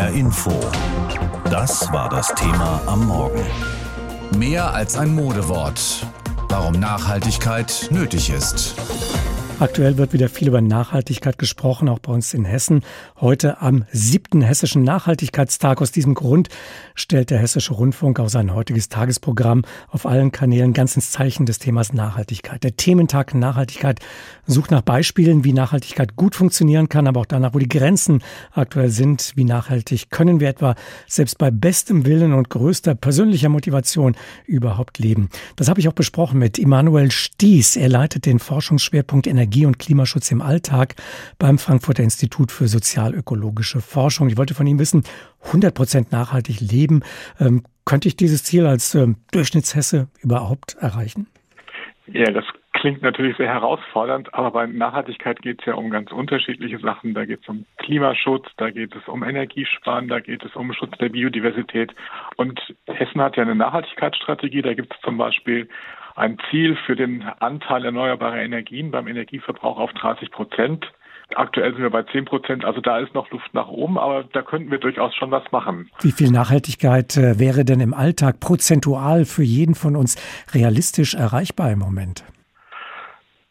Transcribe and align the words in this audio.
HR 0.00 0.08
Info. 0.14 0.50
Das 1.50 1.92
war 1.92 2.08
das 2.08 2.32
Thema 2.34 2.80
am 2.86 3.06
Morgen. 3.06 3.44
Mehr 4.34 4.72
als 4.72 4.96
ein 4.96 5.14
Modewort. 5.14 6.06
Warum 6.48 6.72
Nachhaltigkeit 6.72 7.88
nötig 7.90 8.30
ist. 8.30 8.76
Aktuell 9.60 9.98
wird 9.98 10.14
wieder 10.14 10.30
viel 10.30 10.48
über 10.48 10.62
Nachhaltigkeit 10.62 11.38
gesprochen, 11.38 11.90
auch 11.90 11.98
bei 11.98 12.10
uns 12.10 12.32
in 12.32 12.46
Hessen. 12.46 12.80
Heute 13.20 13.60
am 13.60 13.84
siebten 13.92 14.40
Hessischen 14.40 14.84
Nachhaltigkeitstag. 14.84 15.82
Aus 15.82 15.92
diesem 15.92 16.14
Grund 16.14 16.48
stellt 16.94 17.28
der 17.28 17.40
Hessische 17.40 17.74
Rundfunk 17.74 18.20
auch 18.20 18.30
sein 18.30 18.54
heutiges 18.54 18.88
Tagesprogramm 18.88 19.66
auf 19.90 20.06
allen 20.06 20.32
Kanälen 20.32 20.72
ganz 20.72 20.96
ins 20.96 21.10
Zeichen 21.10 21.44
des 21.44 21.58
Themas 21.58 21.92
Nachhaltigkeit. 21.92 22.64
Der 22.64 22.74
Thementag 22.74 23.34
Nachhaltigkeit 23.34 24.00
sucht 24.46 24.70
nach 24.70 24.80
Beispielen, 24.80 25.44
wie 25.44 25.52
Nachhaltigkeit 25.52 26.16
gut 26.16 26.34
funktionieren 26.36 26.88
kann, 26.88 27.06
aber 27.06 27.20
auch 27.20 27.26
danach, 27.26 27.52
wo 27.52 27.58
die 27.58 27.68
Grenzen 27.68 28.22
aktuell 28.52 28.88
sind. 28.88 29.32
Wie 29.34 29.44
nachhaltig 29.44 30.08
können 30.08 30.40
wir 30.40 30.48
etwa 30.48 30.74
selbst 31.06 31.36
bei 31.36 31.50
bestem 31.50 32.06
Willen 32.06 32.32
und 32.32 32.48
größter 32.48 32.94
persönlicher 32.94 33.50
Motivation 33.50 34.16
überhaupt 34.46 34.98
leben? 34.98 35.28
Das 35.56 35.68
habe 35.68 35.80
ich 35.80 35.88
auch 35.88 35.92
besprochen 35.92 36.38
mit 36.38 36.58
Immanuel 36.58 37.10
Stieß. 37.10 37.76
Er 37.76 37.90
leitet 37.90 38.24
den 38.24 38.38
Forschungsschwerpunkt 38.38 39.26
Energie 39.26 39.49
Energie- 39.50 39.66
und 39.66 39.78
Klimaschutz 39.78 40.30
im 40.30 40.42
Alltag 40.42 40.94
beim 41.38 41.58
Frankfurter 41.58 42.04
Institut 42.04 42.52
für 42.52 42.68
sozialökologische 42.68 43.80
Forschung. 43.80 44.28
Ich 44.28 44.38
wollte 44.38 44.54
von 44.54 44.66
ihm 44.66 44.78
wissen, 44.78 45.02
100 45.46 45.74
Prozent 45.74 46.12
nachhaltig 46.12 46.60
leben. 46.60 47.02
Ähm, 47.40 47.64
könnte 47.84 48.06
ich 48.06 48.16
dieses 48.16 48.44
Ziel 48.44 48.66
als 48.66 48.94
ähm, 48.94 49.16
Durchschnittshesse 49.32 50.08
überhaupt 50.22 50.76
erreichen? 50.80 51.26
Ja, 52.06 52.30
das 52.30 52.44
klingt 52.74 53.02
natürlich 53.02 53.36
sehr 53.38 53.48
herausfordernd, 53.48 54.32
aber 54.34 54.52
bei 54.52 54.66
Nachhaltigkeit 54.66 55.42
geht 55.42 55.60
es 55.60 55.66
ja 55.66 55.74
um 55.74 55.90
ganz 55.90 56.12
unterschiedliche 56.12 56.78
Sachen. 56.78 57.14
Da 57.14 57.24
geht 57.24 57.40
es 57.42 57.48
um 57.48 57.66
Klimaschutz, 57.78 58.46
da 58.56 58.70
geht 58.70 58.94
es 58.94 59.08
um 59.08 59.24
Energiesparen, 59.24 60.06
da 60.06 60.20
geht 60.20 60.44
es 60.44 60.54
um 60.54 60.72
Schutz 60.72 60.96
der 60.98 61.08
Biodiversität. 61.08 61.92
Und 62.36 62.60
Hessen 62.86 63.20
hat 63.20 63.36
ja 63.36 63.42
eine 63.42 63.56
Nachhaltigkeitsstrategie. 63.56 64.62
Da 64.62 64.74
gibt 64.74 64.94
es 64.94 65.00
zum 65.00 65.18
Beispiel 65.18 65.68
ein 66.20 66.36
Ziel 66.50 66.76
für 66.86 66.94
den 66.94 67.22
Anteil 67.40 67.84
erneuerbarer 67.84 68.42
Energien 68.42 68.90
beim 68.90 69.08
Energieverbrauch 69.08 69.78
auf 69.78 69.90
30 69.94 70.30
Prozent. 70.30 70.84
Aktuell 71.34 71.72
sind 71.72 71.82
wir 71.82 71.90
bei 71.90 72.02
10 72.02 72.24
Prozent, 72.24 72.64
also 72.64 72.80
da 72.80 72.98
ist 72.98 73.14
noch 73.14 73.30
Luft 73.30 73.54
nach 73.54 73.68
oben, 73.68 73.98
aber 73.98 74.24
da 74.24 74.42
könnten 74.42 74.70
wir 74.70 74.78
durchaus 74.78 75.14
schon 75.14 75.30
was 75.30 75.44
machen. 75.52 75.88
Wie 76.02 76.10
viel 76.10 76.30
Nachhaltigkeit 76.30 77.16
äh, 77.16 77.38
wäre 77.38 77.64
denn 77.64 77.80
im 77.80 77.94
Alltag 77.94 78.40
prozentual 78.40 79.24
für 79.24 79.44
jeden 79.44 79.74
von 79.74 79.96
uns 79.96 80.16
realistisch 80.52 81.14
erreichbar 81.14 81.70
im 81.70 81.78
Moment? 81.78 82.24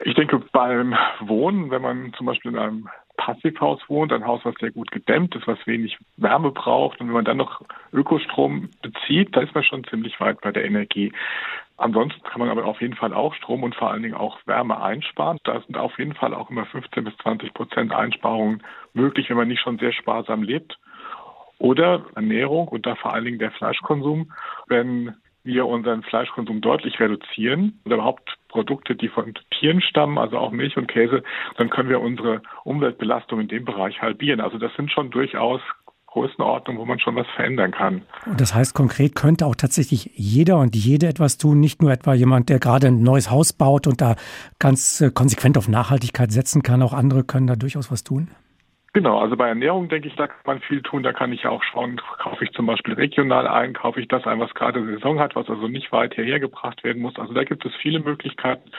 Ich 0.03 0.13
denke, 0.13 0.41
beim 0.51 0.93
Wohnen, 1.21 1.71
wenn 1.71 1.81
man 1.81 2.13
zum 2.17 2.25
Beispiel 2.25 2.51
in 2.51 2.57
einem 2.57 2.89
Passivhaus 3.17 3.81
wohnt, 3.87 4.13
ein 4.13 4.25
Haus, 4.25 4.41
was 4.43 4.55
sehr 4.59 4.71
gut 4.71 4.91
gedämmt 4.91 5.35
ist, 5.35 5.47
was 5.47 5.59
wenig 5.65 5.97
Wärme 6.17 6.51
braucht 6.51 7.01
und 7.01 7.07
wenn 7.07 7.13
man 7.13 7.25
dann 7.25 7.37
noch 7.37 7.61
Ökostrom 7.91 8.69
bezieht, 8.81 9.35
da 9.35 9.41
ist 9.41 9.53
man 9.53 9.63
schon 9.63 9.83
ziemlich 9.85 10.19
weit 10.19 10.39
bei 10.41 10.51
der 10.51 10.65
Energie. 10.65 11.11
Ansonsten 11.79 12.21
kann 12.23 12.39
man 12.39 12.49
aber 12.49 12.65
auf 12.65 12.81
jeden 12.81 12.95
Fall 12.95 13.13
auch 13.13 13.33
Strom 13.33 13.63
und 13.63 13.73
vor 13.73 13.89
allen 13.89 14.03
Dingen 14.03 14.13
auch 14.13 14.37
Wärme 14.45 14.81
einsparen. 14.81 15.39
Da 15.45 15.61
sind 15.61 15.77
auf 15.77 15.97
jeden 15.97 16.13
Fall 16.13 16.33
auch 16.33 16.49
immer 16.49 16.65
15 16.65 17.05
bis 17.05 17.15
20 17.23 17.53
Prozent 17.53 17.93
Einsparungen 17.93 18.61
möglich, 18.93 19.29
wenn 19.29 19.37
man 19.37 19.47
nicht 19.47 19.61
schon 19.61 19.79
sehr 19.79 19.93
sparsam 19.93 20.43
lebt. 20.43 20.77
Oder 21.57 22.05
Ernährung 22.15 22.67
und 22.67 22.85
da 22.85 22.95
vor 22.95 23.13
allen 23.13 23.23
Dingen 23.23 23.39
der 23.39 23.51
Fleischkonsum. 23.51 24.33
Wenn 24.67 25.15
wir 25.43 25.67
unseren 25.67 26.03
Fleischkonsum 26.03 26.59
deutlich 26.59 26.99
reduzieren 26.99 27.79
oder 27.85 27.95
überhaupt 27.95 28.37
Produkte, 28.49 28.95
die 28.95 29.07
von 29.07 29.33
Tieren 29.51 29.81
stammen, 29.81 30.17
also 30.17 30.37
auch 30.37 30.51
Milch 30.51 30.75
und 30.75 30.87
Käse, 30.87 31.23
dann 31.57 31.69
können 31.69 31.89
wir 31.89 32.01
unsere 32.01 32.41
Umweltbelastung 32.65 33.39
in 33.39 33.47
dem 33.47 33.63
Bereich 33.63 34.01
halbieren. 34.01 34.41
Also 34.41 34.57
das 34.57 34.73
sind 34.75 34.91
schon 34.91 35.11
durchaus 35.11 35.61
Größenordnung, 36.11 36.77
wo 36.77 36.85
man 36.85 36.99
schon 36.99 37.15
was 37.15 37.27
verändern 37.35 37.71
kann. 37.71 38.01
Und 38.25 38.41
das 38.41 38.55
heißt, 38.55 38.73
konkret 38.73 39.15
könnte 39.15 39.45
auch 39.45 39.55
tatsächlich 39.55 40.11
jeder 40.15 40.57
und 40.57 40.75
jede 40.75 41.07
etwas 41.07 41.37
tun, 41.37 41.59
nicht 41.59 41.81
nur 41.81 41.91
etwa 41.91 42.13
jemand, 42.13 42.49
der 42.49 42.59
gerade 42.59 42.87
ein 42.87 43.03
neues 43.03 43.29
Haus 43.29 43.53
baut 43.53 43.85
und 43.85 44.01
da 44.01 44.15
ganz 44.57 45.01
äh, 45.01 45.11
konsequent 45.11 45.57
auf 45.57 45.67
Nachhaltigkeit 45.67 46.31
setzen 46.31 46.63
kann. 46.63 46.81
Auch 46.81 46.93
andere 46.93 47.23
können 47.23 47.47
da 47.47 47.55
durchaus 47.55 47.91
was 47.91 48.03
tun. 48.03 48.29
Genau, 48.93 49.19
also 49.19 49.37
bei 49.37 49.47
Ernährung 49.47 49.87
denke 49.87 50.07
ich, 50.07 50.15
da 50.15 50.25
kann 50.25 50.41
man 50.45 50.59
viel 50.61 50.81
tun. 50.81 51.03
Da 51.03 51.13
kann 51.13 51.31
ich 51.31 51.43
ja 51.43 51.51
auch 51.51 51.61
schauen, 51.61 52.01
kaufe 52.17 52.43
ich 52.43 52.51
zum 52.53 52.65
Beispiel 52.65 52.95
regional 52.95 53.47
ein, 53.47 53.73
kaufe 53.73 54.01
ich 54.01 54.07
das 54.07 54.25
ein, 54.25 54.39
was 54.39 54.51
gerade 54.55 54.83
Saison 54.83 55.19
hat, 55.19 55.35
was 55.35 55.47
also 55.47 55.67
nicht 55.67 55.91
weit 55.91 56.15
hierher 56.15 56.39
gebracht 56.39 56.83
werden 56.83 57.03
muss. 57.03 57.17
Also 57.19 57.33
da 57.33 57.43
gibt 57.43 57.63
es 57.65 57.75
viele 57.75 57.99
Möglichkeiten. 57.99 58.71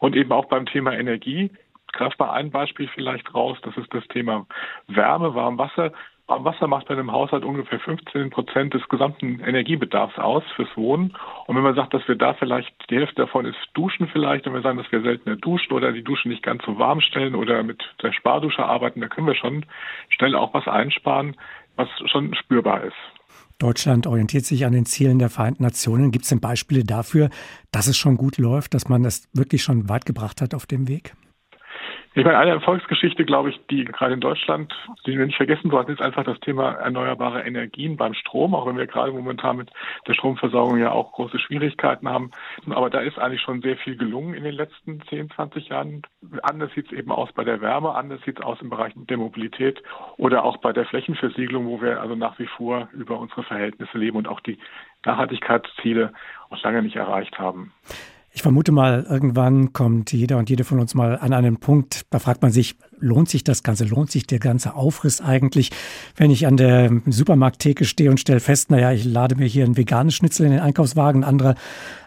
Und 0.00 0.16
eben 0.16 0.32
auch 0.32 0.46
beim 0.46 0.64
Thema 0.64 0.94
Energie. 0.94 1.50
Greif 1.92 2.18
mal 2.18 2.30
ein 2.30 2.50
Beispiel 2.50 2.88
vielleicht 2.94 3.34
raus. 3.34 3.58
Das 3.62 3.76
ist 3.76 3.92
das 3.92 4.06
Thema 4.08 4.46
Wärme, 4.86 5.34
Warmwasser. 5.34 5.84
Wasser 5.84 5.96
macht 6.28 6.88
bei 6.88 6.94
einem 6.94 7.10
Haushalt 7.10 7.44
ungefähr 7.44 7.80
15 7.80 8.30
Prozent 8.30 8.74
des 8.74 8.86
gesamten 8.88 9.40
Energiebedarfs 9.40 10.18
aus 10.18 10.44
fürs 10.56 10.68
Wohnen. 10.76 11.14
Und 11.46 11.56
wenn 11.56 11.62
man 11.62 11.74
sagt, 11.74 11.94
dass 11.94 12.06
wir 12.06 12.16
da 12.16 12.34
vielleicht 12.34 12.72
die 12.90 12.96
Hälfte 12.96 13.22
davon 13.22 13.46
ist 13.46 13.56
Duschen 13.74 14.08
vielleicht, 14.08 14.46
und 14.46 14.54
wir 14.54 14.60
sagen, 14.60 14.78
dass 14.78 14.92
wir 14.92 15.00
seltener 15.00 15.36
duschen 15.36 15.72
oder 15.72 15.92
die 15.92 16.04
Dusche 16.04 16.28
nicht 16.28 16.42
ganz 16.42 16.62
so 16.64 16.78
warm 16.78 17.00
stellen 17.00 17.34
oder 17.34 17.62
mit 17.62 17.82
der 18.02 18.12
Spardusche 18.12 18.64
arbeiten, 18.64 19.00
da 19.00 19.08
können 19.08 19.26
wir 19.26 19.34
schon 19.34 19.64
schnell 20.10 20.34
auch 20.34 20.52
was 20.52 20.68
einsparen, 20.68 21.34
was 21.76 21.88
schon 22.06 22.34
spürbar 22.34 22.84
ist. 22.84 22.96
Deutschland 23.58 24.06
orientiert 24.06 24.44
sich 24.44 24.66
an 24.66 24.72
den 24.72 24.86
Zielen 24.86 25.18
der 25.18 25.30
Vereinten 25.30 25.64
Nationen. 25.64 26.12
Gibt 26.12 26.24
es 26.24 26.28
denn 26.28 26.40
Beispiele 26.40 26.84
dafür, 26.84 27.28
dass 27.72 27.88
es 27.88 27.96
schon 27.96 28.16
gut 28.16 28.38
läuft, 28.38 28.74
dass 28.74 28.88
man 28.88 29.02
das 29.02 29.28
wirklich 29.32 29.62
schon 29.62 29.88
weit 29.88 30.06
gebracht 30.06 30.40
hat 30.40 30.54
auf 30.54 30.66
dem 30.66 30.86
Weg? 30.86 31.14
Ich 32.18 32.24
meine, 32.24 32.38
eine 32.38 32.50
Erfolgsgeschichte, 32.50 33.24
glaube 33.24 33.50
ich, 33.50 33.60
die 33.70 33.84
gerade 33.84 34.14
in 34.14 34.20
Deutschland, 34.20 34.74
die 35.06 35.16
wir 35.16 35.24
nicht 35.24 35.36
vergessen 35.36 35.70
sollten, 35.70 35.92
ist 35.92 36.02
einfach 36.02 36.24
das 36.24 36.40
Thema 36.40 36.72
erneuerbare 36.72 37.42
Energien 37.42 37.96
beim 37.96 38.12
Strom, 38.12 38.56
auch 38.56 38.66
wenn 38.66 38.76
wir 38.76 38.88
gerade 38.88 39.12
momentan 39.12 39.58
mit 39.58 39.70
der 40.08 40.14
Stromversorgung 40.14 40.78
ja 40.78 40.90
auch 40.90 41.12
große 41.12 41.38
Schwierigkeiten 41.38 42.08
haben. 42.08 42.32
Aber 42.70 42.90
da 42.90 42.98
ist 43.02 43.20
eigentlich 43.20 43.42
schon 43.42 43.62
sehr 43.62 43.76
viel 43.76 43.96
gelungen 43.96 44.34
in 44.34 44.42
den 44.42 44.56
letzten 44.56 45.00
10, 45.02 45.30
20 45.30 45.68
Jahren. 45.68 46.02
Anders 46.42 46.72
sieht 46.74 46.86
es 46.86 46.98
eben 46.98 47.12
aus 47.12 47.30
bei 47.34 47.44
der 47.44 47.60
Wärme, 47.60 47.94
anders 47.94 48.20
sieht 48.24 48.40
es 48.40 48.44
aus 48.44 48.60
im 48.62 48.70
Bereich 48.70 48.94
der 48.96 49.16
Mobilität 49.16 49.80
oder 50.16 50.42
auch 50.42 50.56
bei 50.56 50.72
der 50.72 50.86
Flächenversiegelung, 50.86 51.66
wo 51.66 51.80
wir 51.80 52.00
also 52.00 52.16
nach 52.16 52.36
wie 52.40 52.48
vor 52.48 52.88
über 52.94 53.16
unsere 53.20 53.44
Verhältnisse 53.44 53.96
leben 53.96 54.16
und 54.16 54.26
auch 54.26 54.40
die 54.40 54.58
Nachhaltigkeitsziele 55.04 56.12
auch 56.50 56.60
lange 56.64 56.82
nicht 56.82 56.96
erreicht 56.96 57.38
haben. 57.38 57.72
Ich 58.30 58.42
vermute 58.42 58.72
mal, 58.72 59.06
irgendwann 59.08 59.72
kommt 59.72 60.12
jeder 60.12 60.36
und 60.36 60.50
jede 60.50 60.64
von 60.64 60.78
uns 60.78 60.94
mal 60.94 61.18
an 61.18 61.32
einen 61.32 61.56
Punkt, 61.56 62.02
da 62.10 62.18
fragt 62.18 62.42
man 62.42 62.52
sich, 62.52 62.76
lohnt 62.98 63.28
sich 63.28 63.42
das 63.42 63.62
Ganze, 63.62 63.84
lohnt 63.84 64.10
sich 64.10 64.26
der 64.26 64.38
ganze 64.38 64.74
Aufriss 64.74 65.20
eigentlich, 65.20 65.70
wenn 66.14 66.30
ich 66.30 66.46
an 66.46 66.56
der 66.56 66.90
Supermarkttheke 67.06 67.84
stehe 67.84 68.10
und 68.10 68.20
stelle 68.20 68.40
fest, 68.40 68.70
naja, 68.70 68.92
ich 68.92 69.04
lade 69.04 69.36
mir 69.36 69.46
hier 69.46 69.64
ein 69.64 69.76
veganes 69.76 70.14
Schnitzel 70.14 70.46
in 70.46 70.52
den 70.52 70.60
Einkaufswagen, 70.60 71.24
andere 71.24 71.54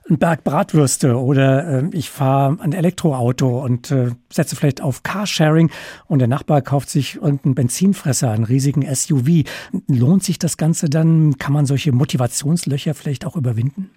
ein 0.09 0.17
Berg 0.17 0.43
Bratwürste 0.43 1.19
oder 1.19 1.83
äh, 1.83 1.89
ich 1.91 2.09
fahre 2.09 2.57
ein 2.61 2.73
Elektroauto 2.73 3.63
und 3.63 3.91
äh, 3.91 4.11
setze 4.31 4.55
vielleicht 4.55 4.81
auf 4.81 5.03
Carsharing 5.03 5.71
und 6.07 6.19
der 6.19 6.27
Nachbar 6.27 6.61
kauft 6.61 6.89
sich 6.89 7.15
irgendeinen 7.15 7.55
Benzinfresser, 7.55 8.31
einen 8.31 8.43
riesigen 8.43 8.83
SUV. 8.93 9.43
Lohnt 9.87 10.23
sich 10.23 10.39
das 10.39 10.57
Ganze 10.57 10.89
dann? 10.89 11.37
Kann 11.37 11.53
man 11.53 11.65
solche 11.65 11.91
Motivationslöcher 11.91 12.93
vielleicht 12.93 13.25
auch 13.25 13.35
überwinden? 13.35 13.89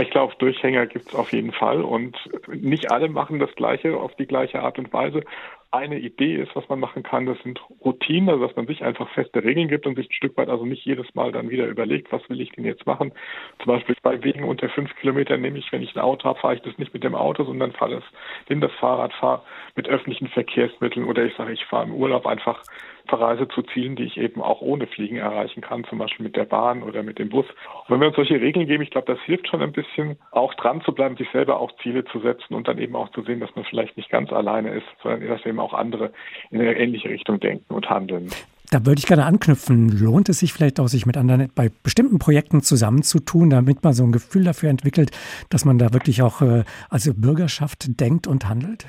Ich 0.00 0.10
glaube, 0.10 0.34
Durchhänger 0.38 0.86
gibt 0.86 1.08
es 1.08 1.14
auf 1.14 1.32
jeden 1.32 1.52
Fall 1.52 1.82
und 1.82 2.16
nicht 2.48 2.90
alle 2.90 3.08
machen 3.08 3.38
das 3.38 3.54
Gleiche 3.54 3.96
auf 3.96 4.14
die 4.16 4.26
gleiche 4.26 4.62
Art 4.62 4.78
und 4.78 4.92
Weise. 4.92 5.22
Eine 5.70 5.98
Idee 5.98 6.36
ist, 6.36 6.54
was 6.54 6.68
man 6.68 6.80
machen 6.80 7.02
kann, 7.02 7.26
das 7.26 7.38
sind 7.42 7.60
Routinen, 7.84 8.28
also 8.28 8.46
dass 8.46 8.56
man 8.56 8.66
sich 8.66 8.82
einfach 8.82 9.08
feste 9.10 9.42
Regeln 9.44 9.68
gibt 9.68 9.86
und 9.86 9.96
sich 9.96 10.08
ein 10.08 10.12
Stück 10.12 10.36
weit 10.36 10.48
also 10.48 10.64
nicht 10.64 10.84
jedes 10.84 11.14
Mal 11.14 11.32
dann 11.32 11.50
wieder 11.50 11.66
überlegt, 11.66 12.10
was 12.10 12.26
will 12.28 12.40
ich 12.40 12.50
denn 12.52 12.64
jetzt 12.64 12.86
machen. 12.86 13.12
Zum 13.58 13.66
Beispiel 13.66 13.94
bei 14.02 14.22
Wegen 14.22 14.44
unter 14.44 14.68
fünf 14.70 14.94
Kilometern 14.96 15.40
nehme 15.40 15.58
ich, 15.58 15.70
wenn 15.72 15.82
ich 15.82 15.94
ein 15.94 16.00
Auto 16.00 16.24
habe, 16.24 16.40
fahre 16.40 16.56
ich 16.56 16.62
das 16.62 16.76
nicht 16.78 16.92
mit 16.92 17.04
dem 17.04 17.14
Auto, 17.14 17.44
sondern 17.44 17.72
fahre 17.72 17.96
das, 17.96 18.04
nehme 18.48 18.62
das 18.62 18.72
Fahrrad, 18.78 19.12
fahre 19.14 19.42
mit 19.76 19.88
öffentlichen 19.88 20.28
Verkehrsmitteln 20.28 21.06
oder 21.06 21.24
ich 21.24 21.34
sage, 21.36 21.52
ich 21.52 21.64
fahre 21.66 21.84
im 21.84 21.94
Urlaub 21.94 22.26
einfach 22.26 22.62
Verreise 23.06 23.48
zu 23.48 23.62
Zielen, 23.62 23.96
die 23.96 24.04
ich 24.04 24.16
eben 24.16 24.40
auch 24.40 24.60
ohne 24.60 24.86
Fliegen 24.86 25.16
erreichen 25.16 25.60
kann, 25.60 25.84
zum 25.84 25.98
Beispiel 25.98 26.24
mit 26.24 26.36
der 26.36 26.44
Bahn 26.44 26.82
oder 26.82 27.02
mit 27.02 27.18
dem 27.18 27.28
Bus. 27.28 27.46
Und 27.46 27.90
wenn 27.90 28.00
wir 28.00 28.08
uns 28.08 28.16
solche 28.16 28.40
Regeln 28.40 28.66
geben, 28.66 28.82
ich 28.82 28.90
glaube, 28.90 29.12
das 29.12 29.22
hilft 29.24 29.48
schon 29.48 29.62
ein 29.62 29.72
bisschen, 29.72 30.16
auch 30.30 30.54
dran 30.54 30.80
zu 30.82 30.92
bleiben, 30.92 31.16
sich 31.16 31.28
selber 31.32 31.60
auch 31.60 31.72
Ziele 31.82 32.04
zu 32.06 32.20
setzen 32.20 32.54
und 32.54 32.68
dann 32.68 32.78
eben 32.78 32.96
auch 32.96 33.10
zu 33.10 33.22
sehen, 33.22 33.40
dass 33.40 33.54
man 33.54 33.64
vielleicht 33.64 33.96
nicht 33.96 34.10
ganz 34.10 34.32
alleine 34.32 34.70
ist, 34.70 34.86
sondern 35.02 35.26
dass 35.28 35.44
eben 35.46 35.60
auch 35.60 35.74
andere 35.74 36.12
in 36.50 36.60
eine 36.60 36.76
ähnliche 36.76 37.08
Richtung 37.08 37.40
denken 37.40 37.74
und 37.74 37.88
handeln. 37.88 38.30
Da 38.70 38.86
würde 38.86 39.00
ich 39.00 39.06
gerne 39.06 39.26
anknüpfen. 39.26 39.90
Lohnt 39.90 40.30
es 40.30 40.38
sich 40.38 40.54
vielleicht 40.54 40.80
auch, 40.80 40.88
sich 40.88 41.04
mit 41.04 41.18
anderen 41.18 41.50
bei 41.54 41.70
bestimmten 41.82 42.18
Projekten 42.18 42.62
zusammenzutun, 42.62 43.50
damit 43.50 43.84
man 43.84 43.92
so 43.92 44.02
ein 44.02 44.12
Gefühl 44.12 44.44
dafür 44.44 44.70
entwickelt, 44.70 45.10
dass 45.50 45.66
man 45.66 45.76
da 45.76 45.92
wirklich 45.92 46.22
auch 46.22 46.40
äh, 46.40 46.64
als 46.88 47.12
Bürgerschaft 47.14 48.00
denkt 48.00 48.26
und 48.26 48.48
handelt? 48.48 48.86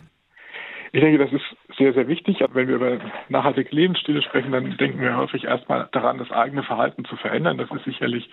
Ich 0.94 1.02
denke, 1.02 1.18
das 1.18 1.34
ist 1.34 1.78
sehr, 1.78 1.92
sehr 1.94 2.08
wichtig. 2.08 2.44
Aber 2.44 2.54
wenn 2.56 2.68
wir 2.68 2.76
über 2.76 3.00
nachhaltige 3.28 3.76
Lebensstile 3.76 4.22
sprechen, 4.22 4.52
dann 4.52 4.78
denken 4.78 5.02
wir 5.02 5.18
häufig 5.18 5.44
erstmal 5.44 5.90
daran, 5.92 6.20
das 6.20 6.32
eigene 6.32 6.64
Verhalten 6.64 7.04
zu 7.06 7.16
verändern. 7.18 7.58
Das 7.58 7.70
ist 7.72 7.84
sicherlich 7.84 8.30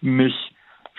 nicht 0.00 0.54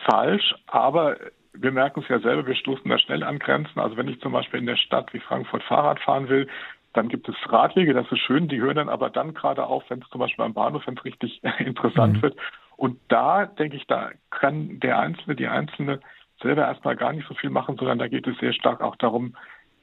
falsch, 0.06 0.54
aber 0.68 1.16
wir 1.54 1.72
merken 1.72 2.02
es 2.02 2.10
ja 2.10 2.20
selber, 2.20 2.46
wir 2.46 2.56
stoßen 2.56 2.90
da 2.90 2.98
schnell 2.98 3.24
an 3.24 3.40
Grenzen. 3.40 3.80
Also 3.80 3.96
wenn 3.96 4.10
ich 4.10 4.20
zum 4.20 4.34
Beispiel 4.34 4.60
in 4.60 4.66
der 4.66 4.76
Stadt 4.76 5.14
wie 5.14 5.20
Frankfurt 5.20 5.64
Fahrrad 5.64 6.00
fahren 6.02 6.28
will, 6.28 6.48
Dann 6.94 7.10
gibt 7.10 7.28
es 7.28 7.36
Radwege, 7.52 7.94
das 7.94 8.12
ist 8.12 8.20
schön, 8.20 8.48
die 8.48 8.62
hören 8.62 8.76
dann 8.76 8.90
aber 8.90 9.10
dann 9.10 9.34
gerade 9.34 9.66
auf, 9.66 9.84
wenn 9.90 10.02
es 10.02 10.10
zum 10.10 10.20
Beispiel 10.20 10.46
am 10.46 10.54
Bahnhof, 10.54 10.86
wenn 10.86 10.96
es 10.96 11.06
richtig 11.06 11.42
interessant 11.60 12.18
mhm. 12.18 12.22
wird. 12.22 12.38
Und 12.78 13.00
da 13.08 13.46
denke 13.46 13.78
ich, 13.78 13.88
da 13.88 14.12
kann 14.30 14.80
der 14.80 15.00
Einzelne, 15.00 15.36
die 15.36 15.48
Einzelne 15.48 16.00
selber 16.42 16.64
erstmal 16.64 16.96
gar 16.96 17.14
nicht 17.14 17.28
so 17.28 17.34
viel 17.34 17.50
machen, 17.50 17.78
sondern 17.78 18.00
da 18.00 18.08
geht 18.08 18.28
es 18.28 18.38
sehr 18.38 18.54
stark 18.54 18.82
auch 18.82 18.96
darum, 18.98 19.36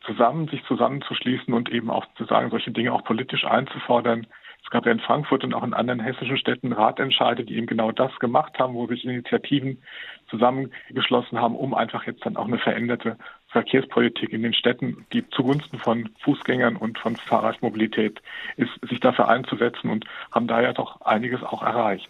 zusammen, 0.05 0.49
sich 0.49 0.65
zusammenzuschließen 0.65 1.53
und 1.53 1.69
eben 1.71 1.91
auch 1.91 2.07
zu 2.17 2.25
sagen, 2.25 2.51
solche 2.51 2.71
Dinge 2.71 2.93
auch 2.93 3.05
politisch 3.05 3.45
einzufordern. 3.45 4.27
Es 4.63 4.71
gab 4.71 4.87
ja 4.87 4.93
in 4.93 5.01
Frankfurt 5.01 5.43
und 5.43 5.55
auch 5.55 5.65
in 5.65 5.75
anderen 5.75 6.01
hessischen 6.01 6.37
Städten 6.37 6.73
Ratentscheide, 6.73 7.45
die 7.45 7.57
eben 7.57 7.67
genau 7.67 7.93
das 7.93 8.17
gemacht 8.19 8.59
haben, 8.59 8.75
wo 8.75 8.87
sich 8.87 9.05
Initiativen 9.05 9.83
zusammengeschlossen 10.29 11.41
haben, 11.41 11.57
um 11.57 11.75
einfach 11.75 12.07
jetzt 12.07 12.25
dann 12.25 12.37
auch 12.37 12.47
eine 12.47 12.59
veränderte 12.59 13.17
Verkehrspolitik 13.49 14.33
in 14.33 14.43
den 14.43 14.55
Städten, 14.55 15.07
die 15.13 15.29
zugunsten 15.31 15.79
von 15.79 16.11
Fußgängern 16.21 16.77
und 16.77 16.99
von 16.99 17.17
Fahrradmobilität 17.17 18.23
ist, 18.57 18.71
sich 18.89 19.01
dafür 19.01 19.29
einzusetzen 19.29 19.91
und 19.91 20.05
haben 20.31 20.47
da 20.47 20.61
ja 20.61 20.73
doch 20.73 21.01
einiges 21.01 21.43
auch 21.43 21.63
erreicht. 21.63 22.09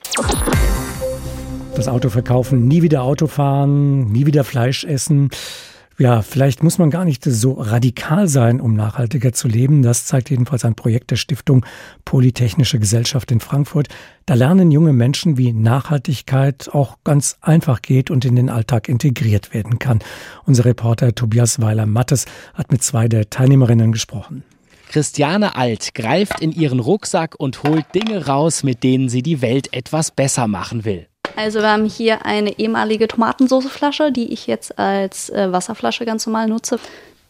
Das 1.76 1.88
Auto 1.88 2.10
verkaufen, 2.10 2.68
nie 2.68 2.82
wieder 2.82 3.02
Auto 3.02 3.26
fahren, 3.26 4.10
nie 4.12 4.26
wieder 4.26 4.44
Fleisch 4.44 4.84
essen. 4.84 5.30
Ja, 6.00 6.22
vielleicht 6.22 6.62
muss 6.62 6.78
man 6.78 6.88
gar 6.88 7.04
nicht 7.04 7.24
so 7.24 7.52
radikal 7.52 8.26
sein, 8.26 8.62
um 8.62 8.74
nachhaltiger 8.74 9.34
zu 9.34 9.48
leben. 9.48 9.82
Das 9.82 10.06
zeigt 10.06 10.30
jedenfalls 10.30 10.64
ein 10.64 10.74
Projekt 10.74 11.10
der 11.10 11.16
Stiftung 11.16 11.66
Polytechnische 12.06 12.78
Gesellschaft 12.78 13.30
in 13.30 13.40
Frankfurt. 13.40 13.88
Da 14.24 14.32
lernen 14.32 14.70
junge 14.70 14.94
Menschen, 14.94 15.36
wie 15.36 15.52
Nachhaltigkeit 15.52 16.70
auch 16.72 16.96
ganz 17.04 17.36
einfach 17.42 17.82
geht 17.82 18.10
und 18.10 18.24
in 18.24 18.34
den 18.34 18.48
Alltag 18.48 18.88
integriert 18.88 19.52
werden 19.52 19.78
kann. 19.78 19.98
Unser 20.46 20.64
Reporter 20.64 21.14
Tobias 21.14 21.60
Weiler-Mattes 21.60 22.24
hat 22.54 22.72
mit 22.72 22.82
zwei 22.82 23.06
der 23.06 23.28
Teilnehmerinnen 23.28 23.92
gesprochen. 23.92 24.42
Christiane 24.88 25.54
Alt 25.54 25.94
greift 25.94 26.40
in 26.40 26.52
ihren 26.52 26.80
Rucksack 26.80 27.34
und 27.38 27.62
holt 27.62 27.84
Dinge 27.94 28.24
raus, 28.24 28.62
mit 28.62 28.84
denen 28.84 29.10
sie 29.10 29.20
die 29.20 29.42
Welt 29.42 29.74
etwas 29.74 30.12
besser 30.12 30.48
machen 30.48 30.86
will. 30.86 31.09
Also 31.36 31.60
wir 31.60 31.70
haben 31.70 31.84
hier 31.84 32.24
eine 32.24 32.58
ehemalige 32.58 33.08
Tomatensoßeflasche, 33.08 34.12
die 34.12 34.32
ich 34.32 34.46
jetzt 34.46 34.78
als 34.78 35.30
äh, 35.30 35.52
Wasserflasche 35.52 36.04
ganz 36.04 36.26
normal 36.26 36.48
nutze. 36.48 36.78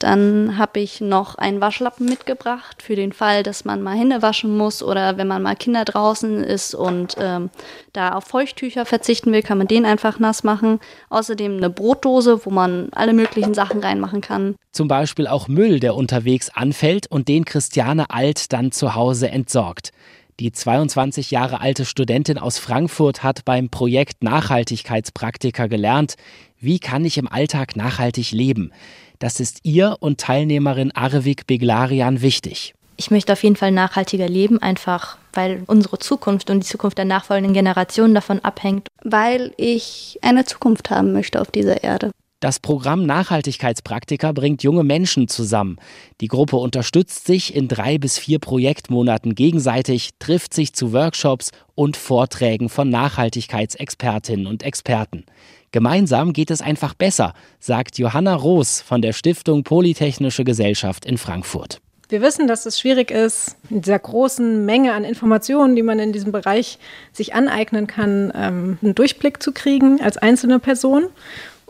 Dann 0.01 0.57
habe 0.57 0.81
ich 0.81 1.03
noch 1.03 1.35
einen 1.35 1.61
Waschlappen 1.61 2.07
mitgebracht 2.07 2.83
für 2.83 2.97
den 2.97 3.13
Fall, 3.13 3.43
dass 3.43 3.67
man 3.67 3.83
mal 3.83 3.95
Hände 3.95 4.23
waschen 4.23 4.57
muss 4.57 4.83
oder 4.83 5.19
wenn 5.19 5.29
man 5.29 5.43
mal 5.43 5.57
Kinder 5.57 5.85
draußen 5.85 6.43
ist 6.43 6.75
und 6.75 7.17
ähm, 7.21 7.51
da 7.93 8.15
auf 8.15 8.25
Feuchttücher 8.25 8.87
verzichten 8.87 9.31
will, 9.31 9.43
kann 9.43 9.59
man 9.59 9.67
den 9.67 9.85
einfach 9.85 10.19
nass 10.19 10.43
machen. 10.43 10.81
Außerdem 11.11 11.59
eine 11.59 11.69
Brotdose, 11.69 12.47
wo 12.47 12.51
man 12.51 12.89
alle 12.93 13.13
möglichen 13.13 13.53
Sachen 13.53 13.81
reinmachen 13.81 14.23
kann. 14.23 14.55
Zum 14.73 14.89
Beispiel 14.89 15.27
auch 15.27 15.49
Müll, 15.49 15.81
der 15.81 15.95
unterwegs 15.95 16.49
anfällt 16.49 17.07
und 17.11 17.29
den 17.29 17.45
Christiane 17.45 18.09
Alt 18.09 18.55
dann 18.55 18.73
zu 18.73 18.95
Hause 18.95 19.29
entsorgt. 19.29 19.93
Die 20.41 20.53
22 20.53 21.31
Jahre 21.31 21.61
alte 21.61 21.85
Studentin 21.85 22.39
aus 22.39 22.59
Frankfurt 22.59 23.23
hat 23.23 23.45
beim 23.45 23.69
Projekt 23.69 24.25
Nachhaltigkeitspraktiker 24.25 25.69
gelernt, 25.69 26.17
wie 26.59 26.79
kann 26.79 27.05
ich 27.05 27.19
im 27.19 27.29
Alltag 27.29 27.77
nachhaltig 27.77 28.33
leben. 28.33 28.73
Das 29.19 29.39
ist 29.39 29.59
ihr 29.65 29.99
und 30.01 30.19
Teilnehmerin 30.19 30.93
Arvik 30.93 31.47
Beglarian 31.47 32.23
wichtig. 32.23 32.73
Ich 32.97 33.11
möchte 33.11 33.35
auf 33.35 33.43
jeden 33.43 33.57
Fall 33.57 33.71
nachhaltiger 33.71 34.31
leben, 34.31 34.63
einfach 34.63 35.19
weil 35.35 35.63
unsere 35.67 35.99
Zukunft 35.99 36.49
und 36.49 36.61
die 36.61 36.67
Zukunft 36.67 36.97
der 36.97 37.05
nachfolgenden 37.05 37.53
Generationen 37.53 38.15
davon 38.15 38.41
abhängt. 38.41 38.89
Weil 39.05 39.53
ich 39.59 40.19
eine 40.23 40.47
Zukunft 40.47 40.89
haben 40.89 41.13
möchte 41.13 41.39
auf 41.43 41.51
dieser 41.51 41.85
Erde. 41.85 42.13
Das 42.41 42.59
Programm 42.59 43.05
Nachhaltigkeitspraktika 43.05 44.33
bringt 44.33 44.63
junge 44.63 44.83
Menschen 44.83 45.29
zusammen. 45.29 45.77
Die 46.23 46.27
Gruppe 46.27 46.57
unterstützt 46.57 47.27
sich 47.27 47.55
in 47.55 47.69
drei 47.69 47.99
bis 47.99 48.19
vier 48.19 48.39
Projektmonaten 48.39 49.35
gegenseitig, 49.35 50.13
trifft 50.19 50.55
sich 50.55 50.73
zu 50.73 50.95
Workshops 50.95 51.51
und 51.75 51.99
Vorträgen 51.99 52.71
von 52.71 52.89
Nachhaltigkeitsexpertinnen 52.89 54.47
und 54.47 54.63
Experten. 54.63 55.27
Gemeinsam 55.71 56.33
geht 56.33 56.51
es 56.51 56.63
einfach 56.63 56.95
besser, 56.95 57.35
sagt 57.59 57.99
Johanna 57.99 58.37
Roos 58.37 58.81
von 58.81 59.03
der 59.03 59.13
Stiftung 59.13 59.63
Polytechnische 59.63 60.45
Gesellschaft 60.45 61.05
in 61.05 61.19
Frankfurt. 61.19 61.83
Wir 62.11 62.23
wissen, 62.23 62.49
dass 62.49 62.67
es 62.67 62.81
schwierig 62.81 63.13
ist, 63.13 63.57
in 63.69 63.83
dieser 63.83 64.01
großen 64.01 64.65
Menge 64.65 64.95
an 64.95 65.05
Informationen, 65.05 65.77
die 65.77 65.83
man 65.83 66.01
in 66.01 66.13
diesem 66.13 66.33
Bereich 66.33 66.79
sich 67.13 67.35
aneignen 67.35 67.87
kann, 67.87 68.33
ähm, 68.35 68.79
einen 68.83 68.97
Durchblick 68.97 69.41
zu 69.41 69.53
kriegen 69.53 70.01
als 70.01 70.17
einzelne 70.17 70.59
Person. 70.59 71.05